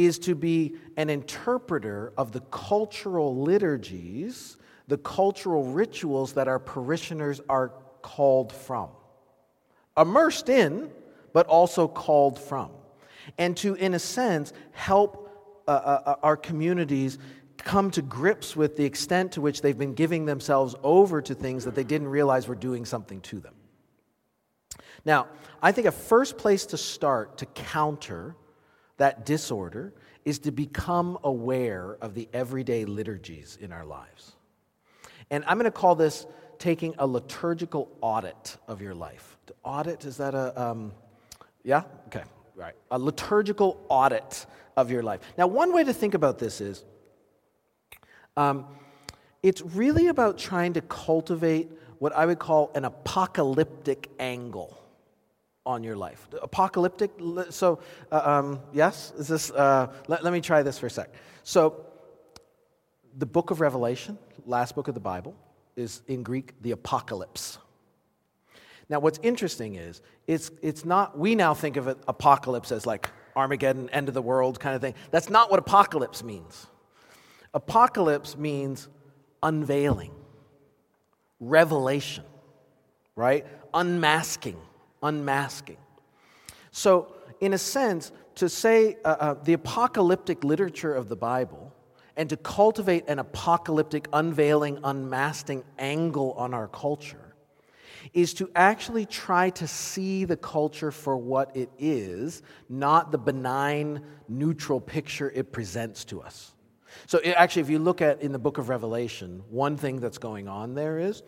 is 0.05 0.19
to 0.19 0.35
be 0.35 0.75
an 0.97 1.09
interpreter 1.09 2.13
of 2.17 2.31
the 2.31 2.41
cultural 2.41 3.41
liturgies, 3.41 4.57
the 4.87 4.97
cultural 4.97 5.63
rituals 5.63 6.33
that 6.33 6.47
our 6.47 6.59
parishioners 6.59 7.41
are 7.49 7.73
called 8.01 8.51
from. 8.51 8.89
Immersed 9.97 10.49
in, 10.49 10.89
but 11.33 11.47
also 11.47 11.87
called 11.87 12.39
from. 12.39 12.71
And 13.37 13.55
to, 13.57 13.75
in 13.75 13.93
a 13.93 13.99
sense, 13.99 14.53
help 14.71 15.21
uh, 15.67 15.71
uh, 15.71 16.01
uh, 16.05 16.15
our 16.23 16.37
communities 16.37 17.17
come 17.57 17.91
to 17.91 18.01
grips 18.01 18.55
with 18.55 18.75
the 18.75 18.83
extent 18.83 19.33
to 19.33 19.41
which 19.41 19.61
they've 19.61 19.77
been 19.77 19.93
giving 19.93 20.25
themselves 20.25 20.75
over 20.83 21.21
to 21.21 21.35
things 21.35 21.65
that 21.65 21.75
they 21.75 21.83
didn't 21.83 22.07
realize 22.07 22.47
were 22.47 22.55
doing 22.55 22.85
something 22.85 23.21
to 23.21 23.39
them. 23.39 23.53
Now, 25.05 25.27
I 25.61 25.71
think 25.71 25.87
a 25.87 25.91
first 25.91 26.37
place 26.37 26.65
to 26.67 26.77
start 26.77 27.37
to 27.37 27.45
counter 27.45 28.35
that 29.01 29.25
disorder 29.25 29.91
is 30.25 30.37
to 30.37 30.51
become 30.51 31.17
aware 31.23 31.97
of 32.01 32.13
the 32.13 32.29
everyday 32.33 32.85
liturgies 32.85 33.57
in 33.59 33.71
our 33.71 33.83
lives. 33.83 34.33
And 35.31 35.43
I'm 35.47 35.57
going 35.57 35.65
to 35.65 35.71
call 35.71 35.95
this 35.95 36.27
taking 36.59 36.93
a 36.99 37.07
liturgical 37.07 37.89
audit 38.01 38.57
of 38.67 38.79
your 38.79 38.93
life. 38.93 39.39
Audit, 39.63 40.05
is 40.05 40.17
that 40.17 40.35
a, 40.35 40.61
um, 40.61 40.91
yeah? 41.63 41.81
Okay, 42.07 42.21
right. 42.55 42.75
A 42.91 42.99
liturgical 42.99 43.83
audit 43.89 44.45
of 44.77 44.91
your 44.91 45.01
life. 45.01 45.21
Now, 45.35 45.47
one 45.47 45.73
way 45.73 45.83
to 45.83 45.93
think 45.93 46.13
about 46.13 46.37
this 46.37 46.61
is 46.61 46.85
um, 48.37 48.67
it's 49.41 49.63
really 49.63 50.07
about 50.07 50.37
trying 50.37 50.73
to 50.73 50.81
cultivate 50.81 51.71
what 51.97 52.13
I 52.13 52.27
would 52.27 52.37
call 52.37 52.71
an 52.75 52.85
apocalyptic 52.85 54.11
angle 54.19 54.80
on 55.65 55.83
your 55.83 55.95
life. 55.95 56.27
Apocalyptic, 56.41 57.11
so, 57.49 57.79
uh, 58.11 58.21
um, 58.23 58.59
yes? 58.73 59.13
Is 59.17 59.27
this, 59.27 59.51
uh, 59.51 59.93
let, 60.07 60.23
let 60.23 60.33
me 60.33 60.41
try 60.41 60.63
this 60.63 60.79
for 60.79 60.87
a 60.87 60.89
sec. 60.89 61.13
So, 61.43 61.85
the 63.17 63.25
book 63.25 63.51
of 63.51 63.59
Revelation, 63.59 64.17
last 64.45 64.75
book 64.75 64.87
of 64.87 64.93
the 64.93 65.01
Bible, 65.01 65.35
is 65.75 66.01
in 66.07 66.23
Greek 66.23 66.53
the 66.61 66.71
Apocalypse. 66.71 67.57
Now, 68.89 68.99
what's 68.99 69.19
interesting 69.23 69.75
is 69.75 70.01
it's, 70.27 70.51
it's 70.61 70.83
not, 70.83 71.17
we 71.17 71.35
now 71.35 71.53
think 71.53 71.77
of 71.77 71.87
it, 71.87 71.97
apocalypse 72.07 72.71
as 72.71 72.85
like 72.85 73.09
Armageddon, 73.35 73.89
end 73.91 74.09
of 74.09 74.13
the 74.13 74.21
world 74.21 74.59
kind 74.59 74.75
of 74.75 74.81
thing. 74.81 74.95
That's 75.11 75.29
not 75.29 75.49
what 75.49 75.59
apocalypse 75.59 76.23
means. 76.23 76.67
Apocalypse 77.53 78.35
means 78.35 78.89
unveiling, 79.41 80.11
revelation, 81.39 82.25
right? 83.15 83.45
Unmasking, 83.73 84.57
unmasking. 85.01 85.77
So, 86.71 87.13
in 87.39 87.53
a 87.53 87.57
sense, 87.57 88.11
to 88.35 88.47
say 88.47 88.97
uh, 89.03 89.07
uh, 89.07 89.33
the 89.43 89.53
apocalyptic 89.53 90.43
literature 90.43 90.93
of 90.93 91.09
the 91.09 91.15
Bible 91.15 91.73
and 92.15 92.29
to 92.29 92.37
cultivate 92.37 93.05
an 93.07 93.19
apocalyptic, 93.19 94.07
unveiling, 94.13 94.79
unmasking 94.83 95.63
angle 95.77 96.33
on 96.33 96.53
our 96.53 96.67
culture 96.67 97.35
is 98.13 98.33
to 98.33 98.49
actually 98.55 99.05
try 99.05 99.49
to 99.51 99.67
see 99.67 100.25
the 100.25 100.37
culture 100.37 100.91
for 100.91 101.15
what 101.15 101.55
it 101.55 101.69
is, 101.77 102.41
not 102.67 103.11
the 103.11 103.17
benign, 103.17 104.03
neutral 104.27 104.81
picture 104.81 105.31
it 105.31 105.51
presents 105.51 106.03
to 106.05 106.21
us. 106.21 106.53
So, 107.07 107.19
it, 107.19 107.31
actually, 107.31 107.63
if 107.63 107.69
you 107.69 107.79
look 107.79 108.01
at 108.01 108.21
in 108.21 108.31
the 108.31 108.39
book 108.39 108.57
of 108.57 108.69
Revelation, 108.69 109.43
one 109.49 109.77
thing 109.77 109.99
that's 109.99 110.17
going 110.17 110.47
on 110.47 110.73
there 110.73 110.99
is 110.99 111.23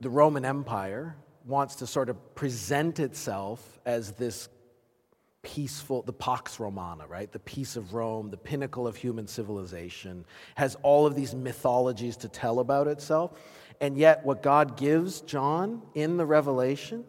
the 0.00 0.10
Roman 0.10 0.44
Empire 0.44 1.16
wants 1.44 1.76
to 1.76 1.86
sort 1.86 2.08
of 2.08 2.34
present 2.34 3.00
itself 3.00 3.78
as 3.84 4.12
this 4.12 4.48
peaceful, 5.42 6.02
the 6.02 6.12
Pax 6.12 6.58
Romana, 6.58 7.06
right? 7.06 7.30
The 7.30 7.38
peace 7.38 7.76
of 7.76 7.94
Rome, 7.94 8.30
the 8.30 8.36
pinnacle 8.36 8.86
of 8.86 8.96
human 8.96 9.28
civilization, 9.28 10.24
has 10.56 10.76
all 10.82 11.06
of 11.06 11.14
these 11.14 11.34
mythologies 11.34 12.16
to 12.18 12.28
tell 12.28 12.58
about 12.58 12.88
itself. 12.88 13.38
And 13.80 13.96
yet, 13.96 14.24
what 14.24 14.42
God 14.42 14.76
gives 14.76 15.20
John 15.20 15.82
in 15.94 16.16
the 16.16 16.24
Revelation, 16.24 17.04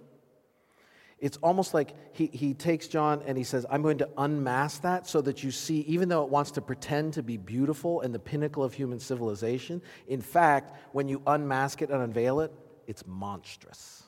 it's 1.19 1.38
almost 1.38 1.74
like 1.74 1.95
he, 2.12 2.28
he 2.28 2.54
takes 2.54 2.88
John 2.88 3.24
and 3.26 3.38
he 3.38 3.43
says, 3.43 3.65
I'm 3.69 3.82
going 3.82 4.00
to 4.00 4.10
unmask 4.17 4.82
that 4.82 5.08
so 5.08 5.21
that 5.21 5.43
you 5.43 5.52
see, 5.52 5.80
even 5.82 6.10
though 6.10 6.24
it 6.24 6.30
wants 6.30 6.52
to 6.52 6.62
pretend 6.62 7.13
to 7.13 7.24
be 7.24 7.38
beautiful 7.38 8.02
and 8.02 8.13
the 8.13 8.19
pinnacle 8.19 8.63
of 8.63 8.74
human 8.74 9.00
civilization, 9.00 9.82
in 10.08 10.21
fact, 10.21 10.74
when 10.91 11.08
you 11.08 11.21
unmask 11.26 11.82
it 11.82 11.89
and 11.89 12.02
unveil 12.02 12.41
it, 12.41 12.52
it's 12.86 13.06
monstrous. 13.08 14.04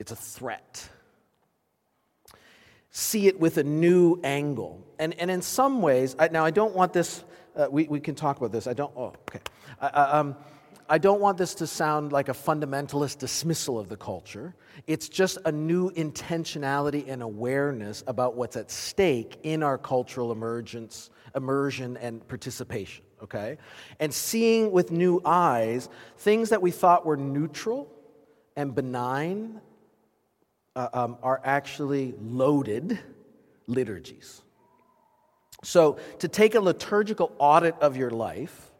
It's 0.00 0.10
a 0.10 0.16
threat. 0.16 0.88
See 2.90 3.28
it 3.28 3.38
with 3.38 3.58
a 3.58 3.62
new 3.62 4.18
angle. 4.24 4.84
And, 4.98 5.14
and 5.20 5.30
in 5.30 5.42
some 5.42 5.82
ways, 5.82 6.16
I, 6.18 6.28
now 6.28 6.44
I 6.44 6.50
don't 6.50 6.74
want 6.74 6.92
this, 6.92 7.22
uh, 7.54 7.68
we, 7.70 7.84
we 7.84 8.00
can 8.00 8.14
talk 8.14 8.38
about 8.38 8.50
this. 8.50 8.66
I 8.66 8.72
don't, 8.72 8.92
oh, 8.96 9.12
okay. 9.28 9.40
I, 9.80 9.88
um, 9.88 10.36
I 10.88 10.98
don't 10.98 11.20
want 11.20 11.38
this 11.38 11.54
to 11.56 11.68
sound 11.68 12.12
like 12.12 12.28
a 12.28 12.32
fundamentalist 12.32 13.18
dismissal 13.18 13.78
of 13.78 13.88
the 13.88 13.96
culture. 13.96 14.56
It's 14.88 15.08
just 15.08 15.38
a 15.44 15.52
new 15.52 15.90
intentionality 15.92 17.08
and 17.08 17.22
awareness 17.22 18.02
about 18.08 18.34
what's 18.34 18.56
at 18.56 18.70
stake 18.72 19.38
in 19.44 19.62
our 19.62 19.78
cultural 19.78 20.32
emergence, 20.32 21.10
immersion 21.36 21.96
and 21.98 22.26
participation, 22.26 23.04
okay? 23.22 23.58
And 24.00 24.12
seeing 24.12 24.72
with 24.72 24.90
new 24.90 25.20
eyes 25.24 25.88
things 26.16 26.48
that 26.48 26.60
we 26.60 26.70
thought 26.72 27.06
were 27.06 27.16
neutral 27.16 27.88
and 28.56 28.74
benign 28.74 29.60
uh, 30.76 30.88
um, 30.92 31.16
are 31.22 31.40
actually 31.44 32.14
loaded 32.20 32.98
liturgies. 33.66 34.42
So, 35.62 35.98
to 36.20 36.28
take 36.28 36.54
a 36.54 36.60
liturgical 36.60 37.34
audit 37.38 37.74
of 37.80 37.96
your 37.96 38.10
life 38.10 38.70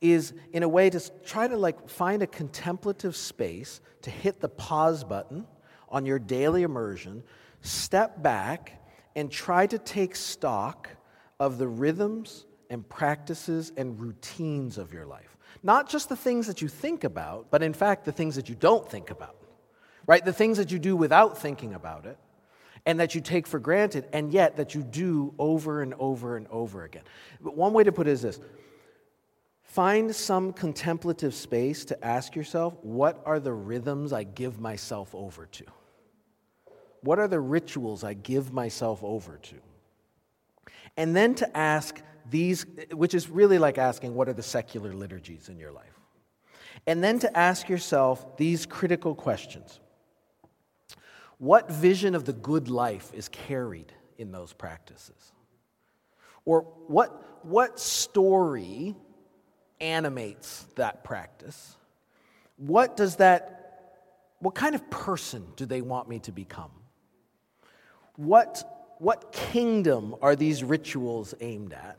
is, 0.00 0.32
in 0.52 0.62
a 0.62 0.68
way, 0.68 0.88
to 0.88 1.10
try 1.24 1.48
to 1.48 1.56
like 1.56 1.88
find 1.88 2.22
a 2.22 2.26
contemplative 2.26 3.16
space 3.16 3.80
to 4.02 4.10
hit 4.10 4.40
the 4.40 4.48
pause 4.48 5.02
button 5.02 5.46
on 5.88 6.06
your 6.06 6.18
daily 6.18 6.62
immersion, 6.62 7.24
step 7.62 8.22
back, 8.22 8.80
and 9.16 9.30
try 9.30 9.66
to 9.66 9.78
take 9.78 10.14
stock 10.14 10.88
of 11.40 11.58
the 11.58 11.66
rhythms 11.66 12.46
and 12.70 12.88
practices 12.88 13.72
and 13.76 14.00
routines 14.00 14.78
of 14.78 14.92
your 14.92 15.06
life. 15.06 15.36
Not 15.62 15.88
just 15.88 16.08
the 16.08 16.16
things 16.16 16.46
that 16.46 16.62
you 16.62 16.68
think 16.68 17.02
about, 17.02 17.50
but 17.50 17.62
in 17.62 17.72
fact, 17.72 18.04
the 18.04 18.12
things 18.12 18.36
that 18.36 18.48
you 18.48 18.54
don't 18.54 18.88
think 18.88 19.10
about 19.10 19.39
right? 20.10 20.24
The 20.24 20.32
things 20.32 20.56
that 20.56 20.72
you 20.72 20.80
do 20.80 20.96
without 20.96 21.38
thinking 21.38 21.72
about 21.72 22.04
it 22.04 22.18
and 22.84 22.98
that 22.98 23.14
you 23.14 23.20
take 23.20 23.46
for 23.46 23.60
granted, 23.60 24.08
and 24.12 24.32
yet 24.32 24.56
that 24.56 24.74
you 24.74 24.82
do 24.82 25.32
over 25.38 25.82
and 25.82 25.94
over 26.00 26.36
and 26.36 26.48
over 26.48 26.82
again. 26.82 27.04
But 27.40 27.56
one 27.56 27.72
way 27.72 27.84
to 27.84 27.92
put 27.92 28.08
it 28.08 28.10
is 28.10 28.22
this 28.22 28.40
find 29.62 30.12
some 30.12 30.52
contemplative 30.52 31.32
space 31.32 31.84
to 31.84 32.04
ask 32.04 32.34
yourself 32.34 32.74
what 32.82 33.22
are 33.24 33.38
the 33.38 33.52
rhythms 33.52 34.12
I 34.12 34.24
give 34.24 34.58
myself 34.58 35.14
over 35.14 35.46
to? 35.46 35.64
What 37.02 37.20
are 37.20 37.28
the 37.28 37.38
rituals 37.38 38.02
I 38.02 38.14
give 38.14 38.52
myself 38.52 39.04
over 39.04 39.36
to? 39.36 39.56
And 40.96 41.14
then 41.14 41.36
to 41.36 41.56
ask 41.56 42.02
these, 42.28 42.66
which 42.92 43.14
is 43.14 43.28
really 43.28 43.58
like 43.58 43.78
asking 43.78 44.16
what 44.16 44.28
are 44.28 44.32
the 44.32 44.42
secular 44.42 44.92
liturgies 44.92 45.48
in 45.48 45.60
your 45.60 45.70
life? 45.70 46.00
And 46.88 47.04
then 47.04 47.20
to 47.20 47.38
ask 47.38 47.68
yourself 47.68 48.36
these 48.36 48.66
critical 48.66 49.14
questions 49.14 49.79
what 51.40 51.70
vision 51.70 52.14
of 52.14 52.26
the 52.26 52.34
good 52.34 52.68
life 52.68 53.10
is 53.14 53.28
carried 53.28 53.90
in 54.18 54.30
those 54.30 54.52
practices? 54.52 55.32
Or 56.44 56.66
what, 56.86 57.44
what 57.46 57.80
story 57.80 58.94
animates 59.80 60.66
that 60.76 61.02
practice? 61.02 61.76
What 62.58 62.94
does 62.94 63.16
that, 63.16 63.94
what 64.40 64.54
kind 64.54 64.74
of 64.74 64.90
person 64.90 65.46
do 65.56 65.64
they 65.64 65.80
want 65.80 66.10
me 66.10 66.18
to 66.20 66.32
become? 66.32 66.72
What, 68.16 68.62
what 68.98 69.32
kingdom 69.32 70.16
are 70.20 70.36
these 70.36 70.62
rituals 70.62 71.32
aimed 71.40 71.72
at? 71.72 71.98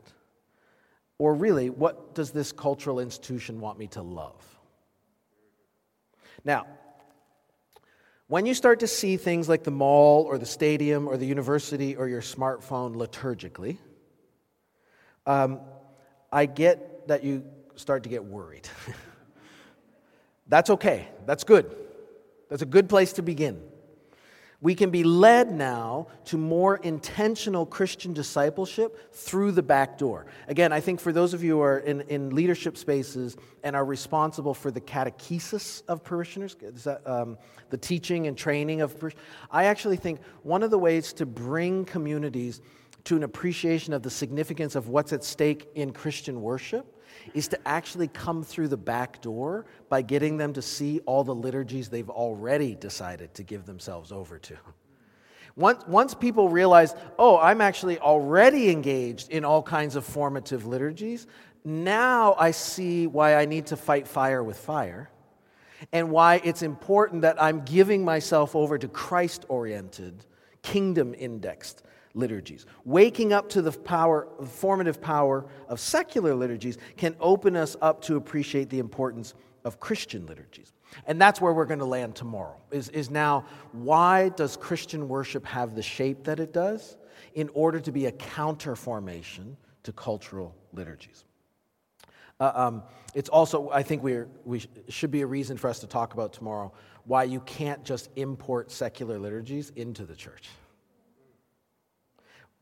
Or 1.18 1.34
really, 1.34 1.68
what 1.68 2.14
does 2.14 2.30
this 2.30 2.52
cultural 2.52 3.00
institution 3.00 3.58
want 3.58 3.76
me 3.76 3.88
to 3.88 4.02
love? 4.02 4.40
Now, 6.44 6.66
when 8.32 8.46
you 8.46 8.54
start 8.54 8.80
to 8.80 8.86
see 8.86 9.18
things 9.18 9.46
like 9.46 9.62
the 9.62 9.70
mall 9.70 10.22
or 10.22 10.38
the 10.38 10.46
stadium 10.46 11.06
or 11.06 11.18
the 11.18 11.26
university 11.26 11.96
or 11.96 12.08
your 12.08 12.22
smartphone 12.22 12.94
liturgically, 12.94 13.76
um, 15.26 15.60
I 16.32 16.46
get 16.46 17.08
that 17.08 17.24
you 17.24 17.44
start 17.76 18.04
to 18.04 18.08
get 18.08 18.24
worried. 18.24 18.66
That's 20.48 20.70
okay. 20.70 21.08
That's 21.26 21.44
good. 21.44 21.76
That's 22.48 22.62
a 22.62 22.64
good 22.64 22.88
place 22.88 23.12
to 23.12 23.22
begin 23.22 23.60
we 24.62 24.76
can 24.76 24.90
be 24.90 25.02
led 25.02 25.50
now 25.50 26.06
to 26.24 26.38
more 26.38 26.76
intentional 26.76 27.66
Christian 27.66 28.12
discipleship 28.12 29.12
through 29.12 29.50
the 29.52 29.62
back 29.62 29.98
door. 29.98 30.26
Again, 30.46 30.72
I 30.72 30.78
think 30.78 31.00
for 31.00 31.12
those 31.12 31.34
of 31.34 31.42
you 31.42 31.56
who 31.56 31.62
are 31.62 31.78
in, 31.80 32.02
in 32.02 32.30
leadership 32.30 32.78
spaces 32.78 33.36
and 33.64 33.74
are 33.74 33.84
responsible 33.84 34.54
for 34.54 34.70
the 34.70 34.80
catechesis 34.80 35.82
of 35.88 36.04
parishioners, 36.04 36.54
that, 36.84 37.02
um, 37.04 37.36
the 37.70 37.76
teaching 37.76 38.28
and 38.28 38.38
training 38.38 38.80
of 38.80 38.98
parishioners, 38.98 39.24
I 39.50 39.64
actually 39.64 39.96
think 39.96 40.20
one 40.44 40.62
of 40.62 40.70
the 40.70 40.78
ways 40.78 41.12
to 41.14 41.26
bring 41.26 41.84
communities 41.84 42.60
to 43.04 43.16
an 43.16 43.24
appreciation 43.24 43.92
of 43.92 44.04
the 44.04 44.10
significance 44.10 44.76
of 44.76 44.86
what's 44.86 45.12
at 45.12 45.24
stake 45.24 45.68
in 45.74 45.92
Christian 45.92 46.40
worship 46.40 47.01
is 47.34 47.48
to 47.48 47.68
actually 47.68 48.08
come 48.08 48.42
through 48.42 48.68
the 48.68 48.76
back 48.76 49.20
door 49.20 49.66
by 49.88 50.02
getting 50.02 50.36
them 50.36 50.52
to 50.52 50.62
see 50.62 51.00
all 51.00 51.24
the 51.24 51.34
liturgies 51.34 51.88
they've 51.88 52.10
already 52.10 52.74
decided 52.74 53.34
to 53.34 53.42
give 53.42 53.66
themselves 53.66 54.12
over 54.12 54.38
to. 54.38 54.56
Once, 55.54 55.84
once 55.86 56.14
people 56.14 56.48
realize, 56.48 56.94
oh, 57.18 57.38
I'm 57.38 57.60
actually 57.60 57.98
already 57.98 58.70
engaged 58.70 59.30
in 59.30 59.44
all 59.44 59.62
kinds 59.62 59.96
of 59.96 60.04
formative 60.04 60.66
liturgies, 60.66 61.26
now 61.64 62.34
I 62.38 62.50
see 62.50 63.06
why 63.06 63.36
I 63.36 63.44
need 63.44 63.66
to 63.66 63.76
fight 63.76 64.08
fire 64.08 64.42
with 64.42 64.56
fire 64.56 65.10
and 65.92 66.10
why 66.10 66.40
it's 66.44 66.62
important 66.62 67.22
that 67.22 67.42
I'm 67.42 67.64
giving 67.64 68.04
myself 68.04 68.56
over 68.56 68.78
to 68.78 68.88
Christ 68.88 69.44
oriented, 69.48 70.24
kingdom 70.62 71.14
indexed 71.16 71.82
liturgies. 72.14 72.66
Waking 72.84 73.32
up 73.32 73.48
to 73.50 73.62
the 73.62 73.72
power, 73.72 74.28
the 74.38 74.46
formative 74.46 75.00
power 75.00 75.46
of 75.68 75.80
secular 75.80 76.34
liturgies 76.34 76.78
can 76.96 77.16
open 77.20 77.56
us 77.56 77.76
up 77.80 78.02
to 78.02 78.16
appreciate 78.16 78.70
the 78.70 78.78
importance 78.78 79.34
of 79.64 79.80
Christian 79.80 80.26
liturgies. 80.26 80.72
And 81.06 81.20
that's 81.20 81.40
where 81.40 81.52
we're 81.52 81.66
going 81.66 81.78
to 81.78 81.86
land 81.86 82.14
tomorrow. 82.14 82.56
Is, 82.70 82.88
is 82.90 83.10
now, 83.10 83.46
why 83.72 84.28
does 84.30 84.56
Christian 84.56 85.08
worship 85.08 85.46
have 85.46 85.74
the 85.74 85.82
shape 85.82 86.24
that 86.24 86.38
it 86.38 86.52
does? 86.52 86.96
In 87.34 87.48
order 87.54 87.80
to 87.80 87.92
be 87.92 88.06
a 88.06 88.12
counter 88.12 88.76
formation 88.76 89.56
to 89.84 89.92
cultural 89.92 90.54
liturgies. 90.72 91.24
Uh, 92.38 92.52
um, 92.54 92.82
it's 93.14 93.28
also, 93.28 93.70
I 93.70 93.82
think 93.82 94.02
we 94.02 94.22
we 94.44 94.62
should 94.88 95.10
be 95.10 95.22
a 95.22 95.26
reason 95.26 95.56
for 95.56 95.68
us 95.68 95.78
to 95.80 95.86
talk 95.86 96.12
about 96.12 96.32
tomorrow 96.32 96.72
why 97.04 97.24
you 97.24 97.40
can't 97.40 97.82
just 97.84 98.10
import 98.16 98.70
secular 98.70 99.18
liturgies 99.18 99.70
into 99.76 100.04
the 100.04 100.14
church 100.14 100.48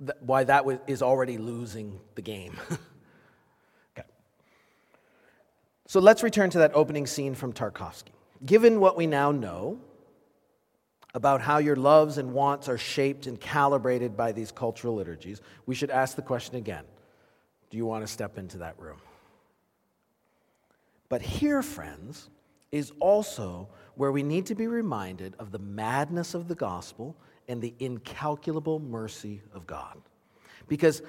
th- 0.01 0.19
why 0.21 0.45
that 0.45 0.59
w- 0.59 0.81
is 0.87 1.03
already 1.03 1.39
losing 1.39 2.01
the 2.15 2.23
game. 2.23 2.59
okay. 3.99 4.09
So 5.87 6.01
let's 6.01 6.23
return 6.23 6.51
to 6.51 6.59
that 6.59 6.73
opening 6.75 7.07
scene 7.07 7.35
from 7.35 7.53
Tarkovsky. 7.53 8.13
Given 8.45 8.81
what 8.81 8.97
we 8.97 9.07
now 9.07 9.31
know 9.31 9.79
about 11.15 11.41
how 11.41 11.59
your 11.59 11.77
loves 11.77 12.19
and 12.19 12.33
wants 12.33 12.69
are 12.69 12.79
shaped 12.79 13.27
and 13.27 13.41
calibrated 13.41 14.17
by 14.17 14.33
these 14.33 14.53
cultural 14.53 14.95
liturgies, 14.95 15.41
we 15.67 15.75
should 15.75 15.91
ask 15.91 16.17
the 16.17 16.23
question 16.23 16.57
again 16.57 16.85
Do 17.71 17.77
you 17.77 17.87
want 17.87 18.07
to 18.07 18.13
step 18.13 18.39
into 18.39 18.59
that 18.59 18.79
room? 18.79 19.01
But 21.09 21.23
here, 21.23 21.63
friends, 21.63 22.31
is 22.71 22.93
also 23.01 23.69
where 23.97 24.13
we 24.13 24.23
need 24.23 24.47
to 24.47 24.55
be 24.55 24.67
reminded 24.67 25.35
of 25.39 25.51
the 25.51 25.59
madness 25.59 26.35
of 26.35 26.49
the 26.49 26.55
gospel 26.55 27.17
and 27.51 27.61
the 27.61 27.75
incalculable 27.81 28.79
mercy 28.79 29.43
of 29.53 29.67
God. 29.67 30.01
Because 30.69 31.03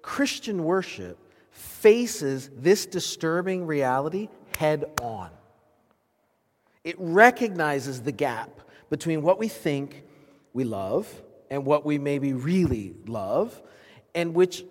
Christian 0.00 0.62
worship 0.62 1.18
faces 1.50 2.50
this 2.56 2.86
disturbing 2.86 3.66
reality 3.66 4.28
head 4.56 4.84
on. 5.02 5.30
It 6.84 6.94
recognizes 6.98 8.00
the 8.00 8.12
gap 8.12 8.60
between 8.90 9.22
what 9.22 9.40
we 9.40 9.48
think 9.48 10.04
we 10.52 10.62
love 10.62 11.12
and 11.50 11.66
what 11.66 11.84
we 11.84 11.98
maybe 11.98 12.32
really 12.32 12.94
love, 13.06 13.60
and 14.14 14.34
which, 14.34 14.64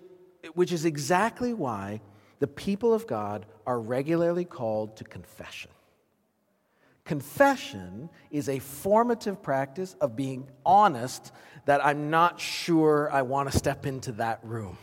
which 0.54 0.72
is 0.72 0.86
exactly 0.86 1.52
why 1.52 2.00
the 2.38 2.46
people 2.46 2.94
of 2.94 3.06
God 3.06 3.44
are 3.66 3.78
regularly 3.78 4.46
called 4.46 4.96
to 4.96 5.04
confession. 5.04 5.70
Confession 7.08 8.10
is 8.30 8.50
a 8.50 8.58
formative 8.58 9.42
practice 9.42 9.96
of 9.98 10.14
being 10.14 10.46
honest 10.66 11.32
that 11.64 11.82
I'm 11.82 12.10
not 12.10 12.38
sure 12.38 13.08
I 13.10 13.22
want 13.22 13.50
to 13.50 13.56
step 13.56 13.86
into 13.86 14.12
that 14.12 14.40
room. 14.42 14.76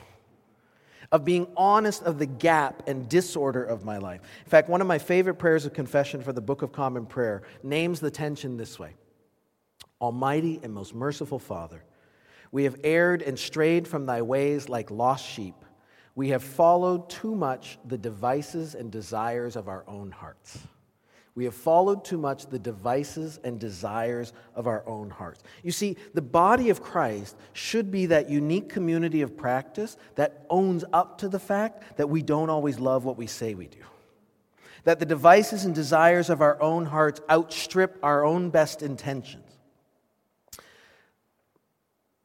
Of 1.12 1.24
being 1.24 1.46
honest 1.56 2.02
of 2.02 2.18
the 2.18 2.26
gap 2.26 2.82
and 2.88 3.08
disorder 3.08 3.64
of 3.64 3.86
my 3.86 4.00
life. 4.00 4.22
In 4.44 4.50
fact, 4.50 4.70
one 4.70 4.82
of 4.82 4.88
my 4.88 4.98
favorite 4.98 5.36
prayers 5.36 5.68
of 5.68 5.74
confession 5.74 6.24
for 6.24 6.34
the 6.34 6.42
Book 6.42 6.64
of 6.64 6.72
Common 6.72 7.06
Prayer 7.06 7.44
names 7.62 8.00
the 8.00 8.10
tension 8.10 8.58
this 8.58 8.80
way 8.80 8.96
Almighty 10.02 10.60
and 10.64 10.74
most 10.74 10.96
merciful 10.96 11.38
Father, 11.38 11.84
we 12.52 12.64
have 12.64 12.76
erred 12.84 13.22
and 13.22 13.38
strayed 13.38 13.88
from 13.88 14.08
thy 14.08 14.24
ways 14.24 14.68
like 14.68 14.90
lost 14.90 15.30
sheep. 15.30 15.64
We 16.16 16.30
have 16.30 16.42
followed 16.42 17.08
too 17.08 17.36
much 17.36 17.78
the 17.86 18.00
devices 18.00 18.74
and 18.74 18.92
desires 18.92 19.56
of 19.56 19.68
our 19.68 19.84
own 19.88 20.10
hearts. 20.10 20.58
We 21.36 21.44
have 21.44 21.54
followed 21.54 22.06
too 22.06 22.18
much 22.18 22.48
the 22.48 22.58
devices 22.58 23.42
and 23.44 23.60
desires 23.60 24.32
of 24.56 24.68
our 24.68 24.88
own 24.88 25.10
hearts. 25.10 25.44
You 25.64 25.72
see, 25.72 25.98
the 26.14 26.22
body 26.22 26.70
of 26.70 26.82
Christ 26.82 27.36
should 27.52 27.92
be 27.92 28.06
that 28.06 28.30
unique 28.30 28.70
community 28.70 29.22
of 29.22 29.36
practice 29.36 29.98
that 30.16 30.46
owns 30.50 30.86
up 30.94 31.18
to 31.20 31.28
the 31.28 31.40
fact 31.40 31.98
that 31.98 32.10
we 32.10 32.22
don't 32.22 32.50
always 32.50 32.80
love 32.80 33.04
what 33.04 33.18
we 33.18 33.28
say 33.28 33.54
we 33.54 33.68
do. 33.68 33.80
That 34.86 35.00
the 35.00 35.06
devices 35.06 35.66
and 35.66 35.76
desires 35.76 36.30
of 36.30 36.42
our 36.42 36.62
own 36.62 36.86
hearts 36.86 37.20
outstrip 37.30 38.00
our 38.02 38.24
own 38.24 38.50
best 38.50 38.82
intentions. 38.82 39.44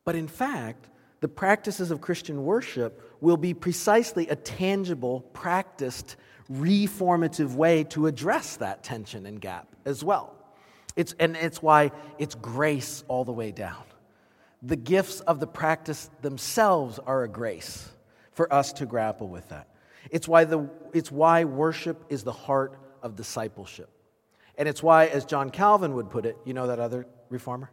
But 0.04 0.14
in 0.14 0.28
fact, 0.28 0.88
the 1.20 1.28
practices 1.28 1.90
of 1.90 2.00
Christian 2.00 2.44
worship 2.44 3.16
will 3.20 3.36
be 3.36 3.54
precisely 3.54 4.28
a 4.28 4.36
tangible, 4.36 5.22
practiced 5.32 6.16
reformative 6.50 7.54
way 7.54 7.84
to 7.84 8.06
address 8.06 8.56
that 8.56 8.82
tension 8.82 9.26
and 9.26 9.40
gap 9.40 9.68
as 9.84 10.02
well. 10.02 10.34
It's, 10.96 11.14
and 11.18 11.36
it's 11.36 11.62
why 11.62 11.92
it's 12.18 12.34
grace 12.34 13.04
all 13.08 13.24
the 13.24 13.32
way 13.32 13.52
down. 13.52 13.82
The 14.62 14.76
gifts 14.76 15.20
of 15.20 15.40
the 15.40 15.46
practice 15.46 16.10
themselves 16.20 16.98
are 16.98 17.22
a 17.22 17.28
grace 17.28 17.88
for 18.32 18.52
us 18.52 18.72
to 18.74 18.86
grapple 18.86 19.28
with 19.28 19.48
that. 19.48 19.68
It's 20.10 20.26
why, 20.26 20.44
the, 20.44 20.68
it's 20.92 21.10
why 21.10 21.44
worship 21.44 22.04
is 22.08 22.24
the 22.24 22.32
heart 22.32 22.76
of 23.02 23.16
discipleship. 23.16 23.88
And 24.58 24.68
it's 24.68 24.82
why, 24.82 25.06
as 25.06 25.24
John 25.24 25.50
Calvin 25.50 25.94
would 25.94 26.10
put 26.10 26.26
it, 26.26 26.36
you 26.44 26.52
know 26.52 26.66
that 26.66 26.78
other 26.78 27.06
reformer? 27.30 27.70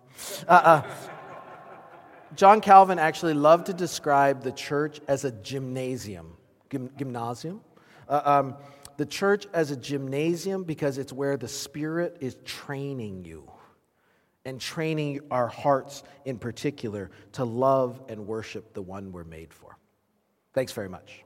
Uh, 0.47 0.51
uh, 0.51 0.81
John 2.35 2.61
Calvin 2.61 2.99
actually 2.99 3.33
loved 3.33 3.65
to 3.65 3.73
describe 3.73 4.43
the 4.43 4.51
church 4.51 5.01
as 5.07 5.25
a 5.25 5.31
gymnasium. 5.31 6.37
Gym, 6.69 6.89
gymnasium? 6.97 7.61
Uh, 8.07 8.21
um, 8.25 8.55
the 8.97 9.05
church 9.05 9.45
as 9.53 9.71
a 9.71 9.77
gymnasium 9.77 10.63
because 10.63 10.97
it's 10.97 11.13
where 11.13 11.37
the 11.37 11.47
Spirit 11.47 12.17
is 12.19 12.35
training 12.45 13.23
you 13.23 13.49
and 14.45 14.59
training 14.59 15.19
our 15.29 15.47
hearts 15.47 16.03
in 16.25 16.39
particular 16.39 17.11
to 17.33 17.43
love 17.43 18.01
and 18.09 18.25
worship 18.25 18.73
the 18.73 18.81
one 18.81 19.11
we're 19.11 19.23
made 19.23 19.53
for. 19.53 19.77
Thanks 20.53 20.71
very 20.71 20.89
much. 20.89 21.23